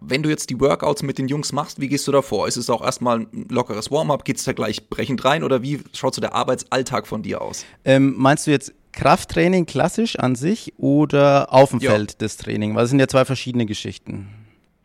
wenn 0.00 0.22
du 0.22 0.30
jetzt 0.30 0.50
die 0.50 0.58
Workouts 0.60 1.02
mit 1.02 1.18
den 1.18 1.28
Jungs 1.28 1.52
machst, 1.52 1.80
wie 1.80 1.88
gehst 1.88 2.06
du 2.08 2.12
da 2.12 2.22
vor? 2.22 2.48
Ist 2.48 2.56
es 2.56 2.70
auch 2.70 2.82
erstmal 2.82 3.20
ein 3.20 3.46
lockeres 3.50 3.90
Warm-up? 3.90 4.24
Geht 4.24 4.38
es 4.38 4.44
da 4.44 4.52
gleich 4.52 4.88
brechend 4.88 5.24
rein 5.24 5.44
oder 5.44 5.62
wie 5.62 5.80
schaut 5.92 6.14
so 6.14 6.20
der 6.20 6.34
Arbeitsalltag 6.34 7.06
von 7.06 7.22
dir 7.22 7.42
aus? 7.42 7.64
Ähm, 7.84 8.14
meinst 8.16 8.46
du 8.46 8.50
jetzt 8.50 8.72
Krafttraining 8.92 9.66
klassisch 9.66 10.18
an 10.18 10.36
sich 10.36 10.72
oder 10.78 11.52
auf 11.52 11.70
dem 11.70 11.80
ja. 11.80 11.90
Feld 11.90 12.22
das 12.22 12.36
Training? 12.36 12.74
Weil 12.74 12.84
es 12.84 12.90
sind 12.90 13.00
ja 13.00 13.08
zwei 13.08 13.24
verschiedene 13.24 13.66
Geschichten. 13.66 14.28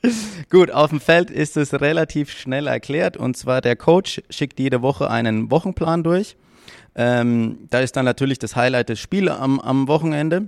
Gut, 0.50 0.72
auf 0.72 0.89
dem 0.89 1.00
Feld 1.00 1.29
ist 1.29 1.56
es 1.58 1.74
relativ 1.74 2.32
schnell 2.32 2.68
erklärt 2.68 3.15
und 3.18 3.38
zwar 3.38 3.62
der 3.62 3.75
Coach 3.75 4.22
schickt 4.29 4.60
jede 4.60 4.82
Woche 4.82 5.10
einen 5.10 5.51
Wochenplan 5.51 6.03
durch. 6.03 6.36
Ähm, 6.96 7.68
da 7.70 7.79
ist 7.79 7.96
dann 7.96 8.06
natürlich 8.06 8.39
das 8.39 8.56
Highlight 8.56 8.89
des 8.89 9.00
Spiels 9.00 9.32
am, 9.32 9.60
am 9.60 9.88
Wochenende. 9.88 10.48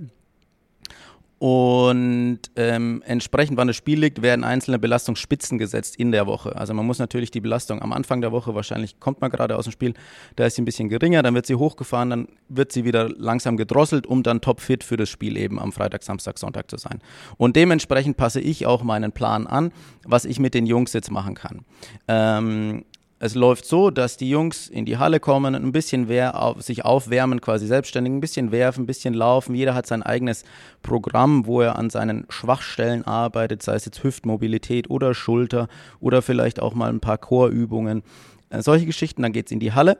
Und 1.42 2.38
ähm, 2.54 3.02
entsprechend, 3.04 3.56
wann 3.56 3.66
das 3.66 3.74
Spiel 3.74 3.98
liegt, 3.98 4.22
werden 4.22 4.44
einzelne 4.44 4.78
Belastungsspitzen 4.78 5.58
gesetzt 5.58 5.96
in 5.96 6.12
der 6.12 6.28
Woche. 6.28 6.54
Also 6.54 6.72
man 6.72 6.86
muss 6.86 7.00
natürlich 7.00 7.32
die 7.32 7.40
Belastung 7.40 7.82
am 7.82 7.92
Anfang 7.92 8.20
der 8.20 8.30
Woche, 8.30 8.54
wahrscheinlich 8.54 9.00
kommt 9.00 9.20
man 9.20 9.28
gerade 9.28 9.56
aus 9.56 9.64
dem 9.64 9.72
Spiel, 9.72 9.94
da 10.36 10.46
ist 10.46 10.54
sie 10.54 10.62
ein 10.62 10.66
bisschen 10.66 10.88
geringer, 10.88 11.20
dann 11.24 11.34
wird 11.34 11.46
sie 11.46 11.56
hochgefahren, 11.56 12.10
dann 12.10 12.28
wird 12.48 12.70
sie 12.70 12.84
wieder 12.84 13.08
langsam 13.08 13.56
gedrosselt, 13.56 14.06
um 14.06 14.22
dann 14.22 14.40
topfit 14.40 14.84
für 14.84 14.96
das 14.96 15.08
Spiel 15.08 15.36
eben 15.36 15.58
am 15.58 15.72
Freitag, 15.72 16.04
Samstag, 16.04 16.38
Sonntag 16.38 16.70
zu 16.70 16.76
sein. 16.76 17.00
Und 17.38 17.56
dementsprechend 17.56 18.16
passe 18.16 18.40
ich 18.40 18.66
auch 18.66 18.84
meinen 18.84 19.10
Plan 19.10 19.48
an, 19.48 19.72
was 20.04 20.24
ich 20.24 20.38
mit 20.38 20.54
den 20.54 20.66
Jungs 20.66 20.92
jetzt 20.92 21.10
machen 21.10 21.34
kann. 21.34 21.64
Ähm, 22.06 22.84
es 23.24 23.36
läuft 23.36 23.66
so, 23.66 23.92
dass 23.92 24.16
die 24.16 24.28
Jungs 24.28 24.66
in 24.66 24.84
die 24.84 24.98
Halle 24.98 25.20
kommen, 25.20 25.54
ein 25.54 25.70
bisschen 25.70 26.08
wehr, 26.08 26.56
sich 26.58 26.84
aufwärmen, 26.84 27.40
quasi 27.40 27.68
selbstständig, 27.68 28.12
ein 28.12 28.20
bisschen 28.20 28.50
werfen, 28.50 28.82
ein 28.82 28.86
bisschen 28.86 29.14
laufen. 29.14 29.54
Jeder 29.54 29.76
hat 29.76 29.86
sein 29.86 30.02
eigenes 30.02 30.42
Programm, 30.82 31.46
wo 31.46 31.60
er 31.60 31.78
an 31.78 31.88
seinen 31.88 32.26
Schwachstellen 32.30 33.06
arbeitet, 33.06 33.62
sei 33.62 33.76
es 33.76 33.84
jetzt 33.84 34.02
Hüftmobilität 34.02 34.90
oder 34.90 35.14
Schulter 35.14 35.68
oder 36.00 36.20
vielleicht 36.20 36.60
auch 36.60 36.74
mal 36.74 36.88
ein 36.88 36.98
paar 36.98 37.16
Chorübungen. 37.16 38.02
Äh, 38.50 38.60
solche 38.60 38.86
Geschichten, 38.86 39.22
dann 39.22 39.32
geht 39.32 39.46
es 39.46 39.52
in 39.52 39.60
die 39.60 39.72
Halle, 39.72 39.98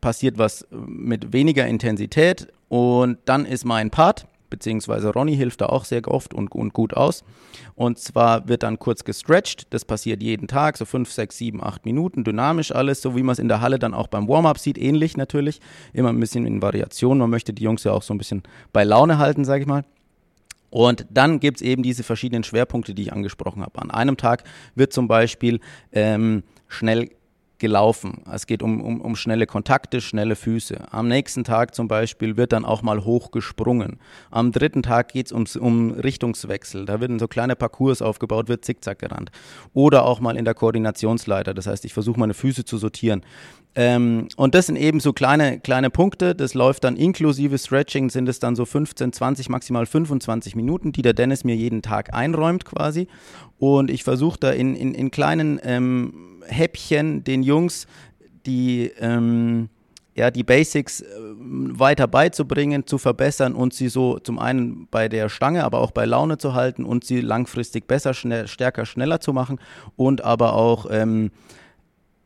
passiert 0.00 0.38
was 0.38 0.66
mit 0.70 1.34
weniger 1.34 1.66
Intensität 1.66 2.48
und 2.70 3.18
dann 3.26 3.44
ist 3.44 3.66
mein 3.66 3.90
Part 3.90 4.26
beziehungsweise 4.50 5.12
Ronny 5.12 5.36
hilft 5.36 5.60
da 5.60 5.66
auch 5.66 5.84
sehr 5.84 6.06
oft 6.08 6.34
und, 6.34 6.52
und, 6.54 6.72
gut 6.72 6.94
aus. 6.94 7.24
Und 7.74 7.98
zwar 7.98 8.48
wird 8.48 8.62
dann 8.62 8.78
kurz 8.78 9.04
gestretched, 9.04 9.66
das 9.70 9.84
passiert 9.84 10.22
jeden 10.22 10.48
Tag, 10.48 10.76
so 10.76 10.84
5, 10.84 11.10
6, 11.10 11.36
7, 11.36 11.62
8 11.62 11.84
Minuten, 11.84 12.24
dynamisch 12.24 12.72
alles, 12.72 13.02
so 13.02 13.16
wie 13.16 13.22
man 13.22 13.32
es 13.32 13.38
in 13.38 13.48
der 13.48 13.60
Halle 13.60 13.78
dann 13.78 13.94
auch 13.94 14.08
beim 14.08 14.28
Warm-up 14.28 14.58
sieht, 14.58 14.78
ähnlich 14.78 15.16
natürlich, 15.16 15.60
immer 15.92 16.10
ein 16.10 16.20
bisschen 16.20 16.46
in 16.46 16.62
Variation, 16.62 17.18
man 17.18 17.30
möchte 17.30 17.52
die 17.52 17.62
Jungs 17.62 17.84
ja 17.84 17.92
auch 17.92 18.02
so 18.02 18.14
ein 18.14 18.18
bisschen 18.18 18.42
bei 18.72 18.84
Laune 18.84 19.18
halten, 19.18 19.44
sage 19.44 19.62
ich 19.62 19.68
mal. 19.68 19.84
Und 20.70 21.06
dann 21.10 21.40
gibt 21.40 21.58
es 21.58 21.62
eben 21.62 21.82
diese 21.82 22.02
verschiedenen 22.02 22.44
Schwerpunkte, 22.44 22.92
die 22.92 23.02
ich 23.02 23.12
angesprochen 23.12 23.62
habe. 23.62 23.80
An 23.80 23.90
einem 23.90 24.16
Tag 24.16 24.44
wird 24.74 24.92
zum 24.92 25.08
Beispiel 25.08 25.60
ähm, 25.92 26.42
schnell 26.68 27.10
gelaufen. 27.58 28.22
Es 28.32 28.46
geht 28.46 28.62
um, 28.62 28.80
um, 28.80 29.00
um 29.00 29.16
schnelle 29.16 29.46
Kontakte, 29.46 30.00
schnelle 30.00 30.36
Füße. 30.36 30.92
Am 30.92 31.08
nächsten 31.08 31.44
Tag 31.44 31.74
zum 31.74 31.88
Beispiel 31.88 32.36
wird 32.36 32.52
dann 32.52 32.64
auch 32.64 32.82
mal 32.82 33.04
hoch 33.04 33.30
gesprungen. 33.30 33.98
Am 34.30 34.52
dritten 34.52 34.82
Tag 34.82 35.12
geht 35.12 35.32
es 35.32 35.56
um 35.56 35.92
Richtungswechsel. 35.92 36.84
Da 36.84 37.00
werden 37.00 37.18
so 37.18 37.28
kleine 37.28 37.56
Parcours 37.56 38.02
aufgebaut, 38.02 38.48
wird 38.48 38.64
zickzack 38.64 38.98
gerannt. 38.98 39.30
Oder 39.72 40.04
auch 40.04 40.20
mal 40.20 40.36
in 40.36 40.44
der 40.44 40.54
Koordinationsleiter. 40.54 41.54
Das 41.54 41.66
heißt, 41.66 41.84
ich 41.84 41.94
versuche 41.94 42.20
meine 42.20 42.34
Füße 42.34 42.64
zu 42.64 42.78
sortieren. 42.78 43.22
Ähm, 43.78 44.28
und 44.36 44.54
das 44.54 44.66
sind 44.66 44.76
eben 44.76 45.00
so 45.00 45.12
kleine, 45.12 45.60
kleine 45.60 45.90
Punkte. 45.90 46.34
Das 46.34 46.54
läuft 46.54 46.84
dann 46.84 46.96
inklusive 46.96 47.58
Stretching, 47.58 48.08
sind 48.08 48.26
es 48.26 48.38
dann 48.38 48.56
so 48.56 48.64
15, 48.64 49.12
20, 49.12 49.50
maximal 49.50 49.84
25 49.84 50.56
Minuten, 50.56 50.92
die 50.92 51.02
der 51.02 51.12
Dennis 51.12 51.44
mir 51.44 51.54
jeden 51.54 51.82
Tag 51.82 52.14
einräumt 52.14 52.64
quasi. 52.64 53.06
Und 53.58 53.90
ich 53.90 54.02
versuche 54.02 54.38
da 54.40 54.50
in, 54.50 54.74
in, 54.74 54.94
in 54.94 55.10
kleinen 55.10 55.60
ähm, 55.62 56.42
Häppchen 56.48 57.22
den 57.24 57.42
Jungs 57.46 57.86
die, 58.46 58.92
ähm, 58.98 59.68
ja, 60.14 60.30
die 60.30 60.44
Basics 60.44 61.02
äh, 61.02 61.06
weiter 61.08 62.06
beizubringen, 62.06 62.86
zu 62.86 62.98
verbessern 62.98 63.54
und 63.54 63.74
sie 63.74 63.88
so 63.88 64.18
zum 64.18 64.38
einen 64.38 64.88
bei 64.90 65.08
der 65.08 65.28
Stange, 65.28 65.64
aber 65.64 65.80
auch 65.80 65.90
bei 65.90 66.06
Laune 66.06 66.38
zu 66.38 66.54
halten 66.54 66.84
und 66.84 67.04
sie 67.04 67.20
langfristig 67.20 67.86
besser, 67.86 68.14
schnell, 68.14 68.48
stärker, 68.48 68.86
schneller 68.86 69.20
zu 69.20 69.32
machen 69.32 69.58
und 69.96 70.24
aber 70.24 70.54
auch 70.54 70.86
ähm, 70.90 71.30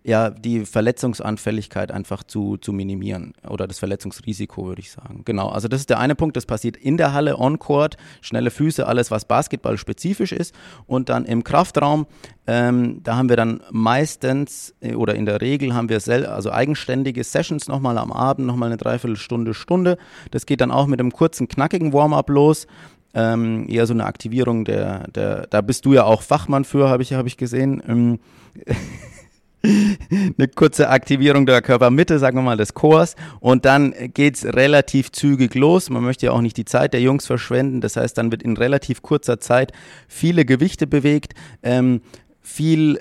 ja, 0.02 0.30
die 0.30 0.64
Verletzungsanfälligkeit 0.64 1.92
einfach 1.92 2.22
zu, 2.22 2.56
zu 2.56 2.72
minimieren 2.72 3.34
oder 3.46 3.66
das 3.66 3.78
Verletzungsrisiko, 3.78 4.66
würde 4.66 4.80
ich 4.80 4.90
sagen. 4.90 5.22
Genau, 5.26 5.48
also 5.48 5.68
das 5.68 5.80
ist 5.80 5.90
der 5.90 5.98
eine 5.98 6.14
Punkt, 6.14 6.36
das 6.36 6.46
passiert 6.46 6.76
in 6.78 6.96
der 6.96 7.12
Halle, 7.12 7.38
on-court, 7.38 7.98
schnelle 8.22 8.50
Füße, 8.50 8.86
alles, 8.86 9.10
was 9.10 9.26
Basketball 9.26 9.76
spezifisch 9.76 10.32
ist. 10.32 10.54
Und 10.86 11.10
dann 11.10 11.26
im 11.26 11.44
Kraftraum, 11.44 12.06
ähm, 12.46 13.02
da 13.02 13.16
haben 13.16 13.28
wir 13.28 13.36
dann 13.36 13.60
meistens 13.70 14.74
äh, 14.80 14.94
oder 14.94 15.14
in 15.14 15.26
der 15.26 15.42
Regel 15.42 15.74
haben 15.74 15.90
wir 15.90 16.00
sel 16.00 16.24
also 16.24 16.50
eigenständige 16.50 17.22
Sessions 17.22 17.68
nochmal 17.68 17.98
am 17.98 18.10
Abend, 18.10 18.46
nochmal 18.46 18.68
eine 18.68 18.78
Dreiviertelstunde, 18.78 19.52
Stunde. 19.52 19.98
Das 20.30 20.46
geht 20.46 20.62
dann 20.62 20.70
auch 20.70 20.86
mit 20.86 20.98
einem 20.98 21.12
kurzen, 21.12 21.46
knackigen 21.46 21.92
Warm-up 21.92 22.30
los. 22.30 22.66
Ähm, 23.12 23.68
eher 23.68 23.86
so 23.86 23.92
eine 23.92 24.06
Aktivierung 24.06 24.64
der, 24.64 25.08
der, 25.08 25.46
da 25.48 25.60
bist 25.60 25.84
du 25.84 25.92
ja 25.92 26.04
auch 26.04 26.22
Fachmann 26.22 26.64
für, 26.64 26.88
habe 26.88 27.02
ich, 27.02 27.12
hab 27.12 27.26
ich 27.26 27.36
gesehen. 27.36 27.82
Ähm, 27.86 28.18
eine 30.38 30.48
kurze 30.48 30.88
Aktivierung 30.88 31.46
der 31.46 31.62
Körpermitte, 31.62 32.18
sagen 32.18 32.38
wir 32.38 32.42
mal, 32.42 32.56
des 32.56 32.74
Chors. 32.74 33.16
Und 33.40 33.64
dann 33.64 33.94
geht's 34.14 34.44
relativ 34.44 35.12
zügig 35.12 35.54
los. 35.54 35.90
Man 35.90 36.02
möchte 36.02 36.26
ja 36.26 36.32
auch 36.32 36.40
nicht 36.40 36.56
die 36.56 36.64
Zeit 36.64 36.94
der 36.94 37.00
Jungs 37.00 37.26
verschwenden. 37.26 37.80
Das 37.80 37.96
heißt, 37.96 38.16
dann 38.16 38.30
wird 38.30 38.42
in 38.42 38.56
relativ 38.56 39.02
kurzer 39.02 39.40
Zeit 39.40 39.72
viele 40.08 40.44
Gewichte 40.44 40.86
bewegt. 40.86 41.34
Ähm, 41.62 42.00
viel 42.40 43.00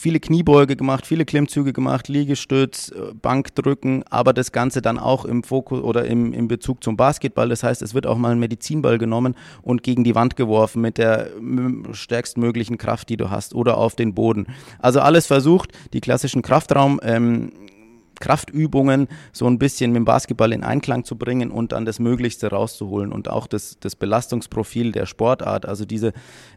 viele 0.00 0.20
Kniebeuge 0.20 0.76
gemacht, 0.76 1.06
viele 1.06 1.24
Klimmzüge 1.24 1.72
gemacht, 1.72 2.08
Liegestütz, 2.08 2.90
äh, 2.90 3.14
Bankdrücken, 3.14 4.04
aber 4.10 4.32
das 4.32 4.52
Ganze 4.52 4.82
dann 4.82 4.98
auch 4.98 5.24
im 5.24 5.42
Fokus 5.42 5.80
oder 5.82 6.06
im, 6.06 6.32
im 6.32 6.48
Bezug 6.48 6.82
zum 6.82 6.96
Basketball. 6.96 7.48
Das 7.48 7.62
heißt, 7.62 7.82
es 7.82 7.94
wird 7.94 8.06
auch 8.06 8.16
mal 8.16 8.32
ein 8.32 8.38
Medizinball 8.38 8.98
genommen 8.98 9.36
und 9.62 9.82
gegen 9.82 10.04
die 10.04 10.14
Wand 10.14 10.36
geworfen 10.36 10.80
mit 10.82 10.98
der 10.98 11.28
stärkstmöglichen 11.92 12.78
Kraft, 12.78 13.08
die 13.08 13.16
du 13.16 13.30
hast, 13.30 13.54
oder 13.54 13.76
auf 13.76 13.94
den 13.94 14.14
Boden. 14.14 14.46
Also 14.78 15.00
alles 15.00 15.26
versucht, 15.26 15.72
die 15.92 16.00
klassischen 16.00 16.42
Kraftraum. 16.42 17.00
Ähm, 17.02 17.52
Kraftübungen 18.20 19.08
so 19.32 19.46
ein 19.46 19.58
bisschen 19.58 19.92
mit 19.92 19.96
dem 19.96 20.04
Basketball 20.04 20.52
in 20.52 20.62
Einklang 20.62 21.04
zu 21.04 21.16
bringen 21.16 21.50
und 21.50 21.72
dann 21.72 21.84
das 21.84 21.98
Möglichste 21.98 22.48
rauszuholen 22.48 23.12
und 23.12 23.28
auch 23.28 23.46
das, 23.46 23.78
das 23.80 23.96
Belastungsprofil 23.96 24.92
der 24.92 25.06
Sportart, 25.06 25.66
also 25.66 25.84
diese 25.84 26.12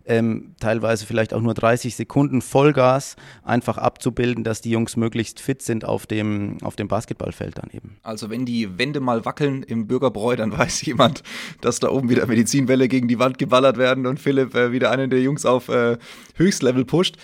ähm, 0.06 0.56
teilweise 0.60 1.06
vielleicht 1.06 1.34
auch 1.34 1.42
nur 1.42 1.54
30 1.54 1.96
Sekunden 1.96 2.42
Vollgas 2.42 3.16
einfach 3.44 3.78
abzubilden, 3.78 4.44
dass 4.44 4.62
die 4.62 4.72
Jungs 4.72 4.98
möglichst 4.98 5.40
fit 5.40 5.62
sind 5.62 5.86
auf 5.86 6.06
dem, 6.06 6.58
auf 6.62 6.76
dem 6.76 6.88
Basketballfeld 6.88 7.58
dann 7.58 7.70
eben. 7.72 7.98
Also 8.04 8.30
wenn 8.30 8.46
die 8.46 8.78
Wände 8.78 9.00
mal 9.00 9.26
wackeln 9.26 9.64
im 9.64 9.88
Bürgerbräu, 9.88 10.36
dann 10.36 10.56
weiß 10.58 10.82
jemand, 10.86 11.24
dass 11.62 11.80
da 11.80 11.90
oben 11.90 12.10
wieder 12.10 12.28
Medizinwelle 12.28 12.88
gegen 12.88 13.08
die 13.08 13.20
Wand 13.20 13.38
geballert 13.38 13.78
werden 13.78 14.06
und 14.06 14.20
Philipp 14.20 14.54
äh, 14.56 14.72
wieder 14.72 14.92
einen 14.92 15.10
der 15.10 15.22
Jungs 15.22 15.46
auf 15.46 15.70
äh, 15.70 15.98
Höchstlevel 16.36 16.86
pusht. 16.86 17.18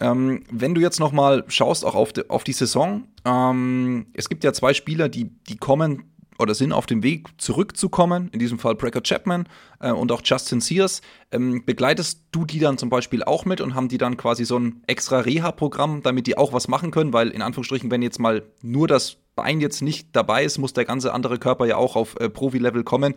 Ähm, 0.00 0.44
wenn 0.50 0.74
du 0.74 0.80
jetzt 0.80 0.98
noch 0.98 1.12
mal 1.12 1.44
schaust, 1.48 1.84
auch 1.84 1.94
auf 1.94 2.12
die, 2.12 2.28
auf 2.28 2.44
die 2.44 2.52
Saison, 2.52 3.04
ähm, 3.24 4.06
es 4.14 4.28
gibt 4.28 4.44
ja 4.44 4.52
zwei 4.52 4.74
Spieler, 4.74 5.08
die, 5.08 5.30
die 5.46 5.56
kommen 5.56 6.10
oder 6.40 6.54
sind 6.54 6.72
auf 6.72 6.86
dem 6.86 7.02
Weg 7.02 7.28
zurückzukommen, 7.36 8.30
in 8.32 8.38
diesem 8.38 8.58
Fall 8.58 8.74
Brecker 8.74 9.02
Chapman 9.02 9.46
äh, 9.78 9.92
und 9.92 10.10
auch 10.10 10.22
Justin 10.24 10.60
Sears. 10.60 11.02
Ähm, 11.30 11.64
begleitest 11.66 12.22
du 12.32 12.46
die 12.46 12.58
dann 12.58 12.78
zum 12.78 12.88
Beispiel 12.88 13.22
auch 13.22 13.44
mit 13.44 13.60
und 13.60 13.74
haben 13.74 13.88
die 13.88 13.98
dann 13.98 14.16
quasi 14.16 14.46
so 14.46 14.58
ein 14.58 14.82
extra 14.86 15.20
Reha-Programm, 15.20 16.02
damit 16.02 16.26
die 16.26 16.38
auch 16.38 16.54
was 16.54 16.66
machen 16.66 16.90
können? 16.90 17.12
Weil 17.12 17.28
in 17.28 17.42
Anführungsstrichen, 17.42 17.90
wenn 17.90 18.00
jetzt 18.00 18.18
mal 18.18 18.42
nur 18.62 18.88
das 18.88 19.18
Bein 19.36 19.60
jetzt 19.60 19.82
nicht 19.82 20.08
dabei 20.12 20.44
ist, 20.44 20.58
muss 20.58 20.72
der 20.72 20.86
ganze 20.86 21.12
andere 21.12 21.38
Körper 21.38 21.66
ja 21.66 21.76
auch 21.76 21.94
auf 21.94 22.16
äh, 22.18 22.30
Profi-Level 22.30 22.84
kommen. 22.84 23.14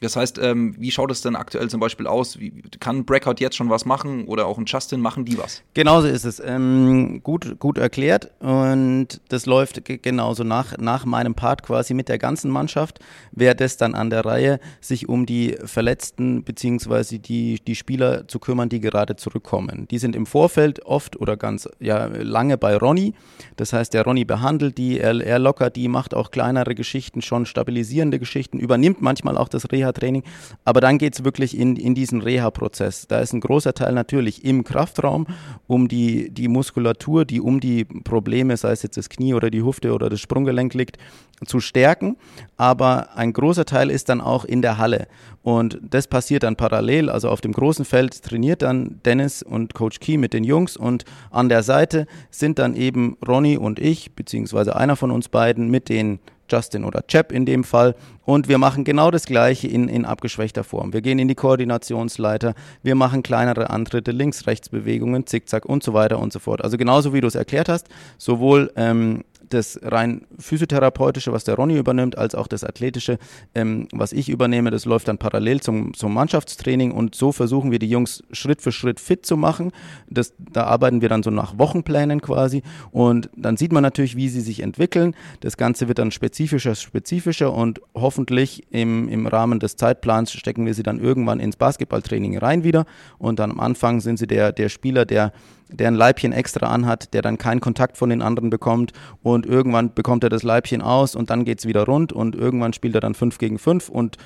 Das 0.00 0.16
heißt, 0.16 0.38
ähm, 0.38 0.74
wie 0.78 0.90
schaut 0.90 1.10
es 1.10 1.22
denn 1.22 1.34
aktuell 1.34 1.68
zum 1.68 1.80
Beispiel 1.80 2.06
aus? 2.06 2.38
Wie, 2.38 2.52
kann 2.78 3.04
Breakout 3.04 3.36
jetzt 3.38 3.56
schon 3.56 3.68
was 3.68 3.84
machen 3.84 4.26
oder 4.26 4.46
auch 4.46 4.58
ein 4.58 4.64
Justin 4.66 5.00
machen 5.00 5.24
die 5.24 5.38
was? 5.38 5.62
Genauso 5.74 6.06
ist 6.08 6.24
es. 6.24 6.40
Ähm, 6.40 7.20
gut, 7.22 7.58
gut 7.58 7.78
erklärt 7.78 8.30
und 8.40 9.20
das 9.28 9.46
läuft 9.46 9.82
genauso 10.02 10.44
nach, 10.44 10.78
nach 10.78 11.04
meinem 11.04 11.34
Part 11.34 11.62
quasi 11.62 11.94
mit 11.94 12.08
der 12.08 12.18
ganzen 12.18 12.50
Mannschaft. 12.50 13.00
Wäre 13.32 13.56
das 13.56 13.76
dann 13.76 13.94
an 13.94 14.10
der 14.10 14.24
Reihe, 14.24 14.60
sich 14.80 15.08
um 15.08 15.26
die 15.26 15.56
Verletzten 15.64 16.44
beziehungsweise 16.44 17.18
die, 17.18 17.60
die 17.66 17.74
Spieler 17.74 18.28
zu 18.28 18.38
kümmern, 18.38 18.68
die 18.68 18.80
gerade 18.80 19.16
zurückkommen. 19.16 19.88
Die 19.90 19.98
sind 19.98 20.14
im 20.14 20.26
Vorfeld 20.26 20.84
oft 20.86 21.20
oder 21.20 21.36
ganz 21.36 21.68
ja, 21.80 22.06
lange 22.06 22.56
bei 22.56 22.76
Ronny. 22.76 23.14
Das 23.56 23.72
heißt, 23.72 23.94
der 23.94 24.04
Ronny 24.04 24.24
behandelt 24.24 24.78
die, 24.78 25.00
er, 25.00 25.20
er 25.20 25.38
lockert 25.38 25.76
die, 25.76 25.88
macht 25.88 26.14
auch 26.14 26.30
kleinere 26.30 26.74
Geschichten, 26.74 27.22
schon 27.22 27.46
stabilisierende 27.46 28.18
Geschichten, 28.18 28.58
übernimmt 28.58 29.00
manchmal 29.00 29.36
auch 29.36 29.48
das 29.48 29.70
Reha 29.72 29.87
Reha-Training. 29.88 30.22
Aber 30.64 30.80
dann 30.80 30.98
geht 30.98 31.14
es 31.14 31.24
wirklich 31.24 31.58
in, 31.58 31.76
in 31.76 31.94
diesen 31.94 32.20
Reha-Prozess. 32.22 33.06
Da 33.08 33.20
ist 33.20 33.32
ein 33.32 33.40
großer 33.40 33.74
Teil 33.74 33.92
natürlich 33.92 34.44
im 34.44 34.64
Kraftraum, 34.64 35.26
um 35.66 35.88
die, 35.88 36.30
die 36.30 36.48
Muskulatur, 36.48 37.24
die 37.24 37.40
um 37.40 37.60
die 37.60 37.84
Probleme, 37.84 38.56
sei 38.56 38.72
es 38.72 38.82
jetzt 38.82 38.96
das 38.96 39.08
Knie 39.08 39.34
oder 39.34 39.50
die 39.50 39.64
Hüfte 39.64 39.92
oder 39.92 40.08
das 40.08 40.20
Sprunggelenk 40.20 40.74
liegt, 40.74 40.98
zu 41.46 41.60
stärken. 41.60 42.16
Aber 42.56 43.16
ein 43.16 43.32
großer 43.32 43.64
Teil 43.64 43.90
ist 43.90 44.08
dann 44.08 44.20
auch 44.20 44.44
in 44.44 44.62
der 44.62 44.78
Halle. 44.78 45.06
Und 45.42 45.78
das 45.82 46.08
passiert 46.08 46.42
dann 46.42 46.56
parallel. 46.56 47.08
Also 47.08 47.30
auf 47.30 47.40
dem 47.40 47.52
großen 47.52 47.84
Feld 47.84 48.22
trainiert 48.22 48.62
dann 48.62 49.00
Dennis 49.04 49.42
und 49.42 49.74
Coach 49.74 50.00
Key 50.00 50.18
mit 50.18 50.32
den 50.32 50.44
Jungs 50.44 50.76
und 50.76 51.04
an 51.30 51.48
der 51.48 51.62
Seite 51.62 52.06
sind 52.30 52.58
dann 52.58 52.74
eben 52.74 53.16
Ronny 53.26 53.56
und 53.56 53.78
ich, 53.78 54.14
beziehungsweise 54.14 54.76
einer 54.76 54.96
von 54.96 55.10
uns 55.10 55.28
beiden 55.28 55.70
mit 55.70 55.88
den 55.88 56.18
Justin 56.48 56.84
oder 56.84 57.06
Chap 57.06 57.32
in 57.32 57.46
dem 57.46 57.64
Fall. 57.64 57.94
Und 58.24 58.48
wir 58.48 58.58
machen 58.58 58.84
genau 58.84 59.10
das 59.10 59.24
Gleiche 59.24 59.68
in, 59.68 59.88
in 59.88 60.04
abgeschwächter 60.04 60.64
Form. 60.64 60.92
Wir 60.92 61.00
gehen 61.00 61.18
in 61.18 61.28
die 61.28 61.34
Koordinationsleiter, 61.34 62.54
wir 62.82 62.94
machen 62.94 63.22
kleinere 63.22 63.70
Antritte, 63.70 64.10
Links-Rechts-Bewegungen, 64.10 65.26
Zickzack 65.26 65.64
und 65.64 65.82
so 65.82 65.94
weiter 65.94 66.18
und 66.18 66.32
so 66.32 66.38
fort. 66.38 66.62
Also 66.62 66.76
genauso 66.76 67.14
wie 67.14 67.20
du 67.20 67.26
es 67.26 67.34
erklärt 67.34 67.68
hast, 67.68 67.88
sowohl 68.18 68.70
ähm, 68.76 69.24
das 69.48 69.78
rein 69.82 70.26
physiotherapeutische, 70.38 71.32
was 71.32 71.44
der 71.44 71.54
Ronny 71.54 71.76
übernimmt, 71.76 72.16
als 72.16 72.34
auch 72.34 72.46
das 72.46 72.64
athletische, 72.64 73.18
ähm, 73.54 73.88
was 73.92 74.12
ich 74.12 74.28
übernehme, 74.28 74.70
das 74.70 74.84
läuft 74.84 75.08
dann 75.08 75.18
parallel 75.18 75.60
zum, 75.60 75.94
zum 75.94 76.14
Mannschaftstraining 76.14 76.92
und 76.92 77.14
so 77.14 77.32
versuchen 77.32 77.70
wir 77.70 77.78
die 77.78 77.88
Jungs 77.88 78.22
Schritt 78.32 78.62
für 78.62 78.72
Schritt 78.72 79.00
fit 79.00 79.26
zu 79.26 79.36
machen. 79.36 79.72
Das, 80.08 80.34
da 80.38 80.64
arbeiten 80.64 81.00
wir 81.00 81.08
dann 81.08 81.22
so 81.22 81.30
nach 81.30 81.58
Wochenplänen 81.58 82.20
quasi 82.20 82.62
und 82.90 83.30
dann 83.36 83.56
sieht 83.56 83.72
man 83.72 83.82
natürlich, 83.82 84.16
wie 84.16 84.28
sie 84.28 84.40
sich 84.40 84.60
entwickeln. 84.60 85.14
Das 85.40 85.56
Ganze 85.56 85.88
wird 85.88 85.98
dann 85.98 86.10
spezifischer, 86.10 86.74
spezifischer 86.74 87.52
und 87.52 87.80
hoffentlich 87.94 88.66
im, 88.70 89.08
im 89.08 89.26
Rahmen 89.26 89.60
des 89.60 89.76
Zeitplans 89.76 90.32
stecken 90.32 90.66
wir 90.66 90.74
sie 90.74 90.82
dann 90.82 90.98
irgendwann 90.98 91.40
ins 91.40 91.56
Basketballtraining 91.56 92.38
rein 92.38 92.64
wieder 92.64 92.86
und 93.18 93.38
dann 93.38 93.50
am 93.50 93.60
Anfang 93.60 94.00
sind 94.00 94.18
sie 94.18 94.26
der, 94.26 94.52
der 94.52 94.68
Spieler, 94.68 95.04
der 95.04 95.32
der 95.70 95.88
ein 95.88 95.94
Leibchen 95.94 96.32
extra 96.32 96.66
anhat, 96.66 97.12
der 97.14 97.22
dann 97.22 97.38
keinen 97.38 97.60
Kontakt 97.60 97.96
von 97.96 98.10
den 98.10 98.22
anderen 98.22 98.50
bekommt 98.50 98.92
und 99.22 99.46
irgendwann 99.46 99.94
bekommt 99.94 100.24
er 100.24 100.30
das 100.30 100.42
Leibchen 100.42 100.82
aus 100.82 101.14
und 101.14 101.30
dann 101.30 101.44
geht 101.44 101.60
es 101.60 101.66
wieder 101.66 101.84
rund 101.84 102.12
und 102.12 102.34
irgendwann 102.34 102.72
spielt 102.72 102.94
er 102.94 103.00
dann 103.00 103.14
5 103.14 103.38
gegen 103.38 103.58
5 103.58 103.88
und 103.88 104.16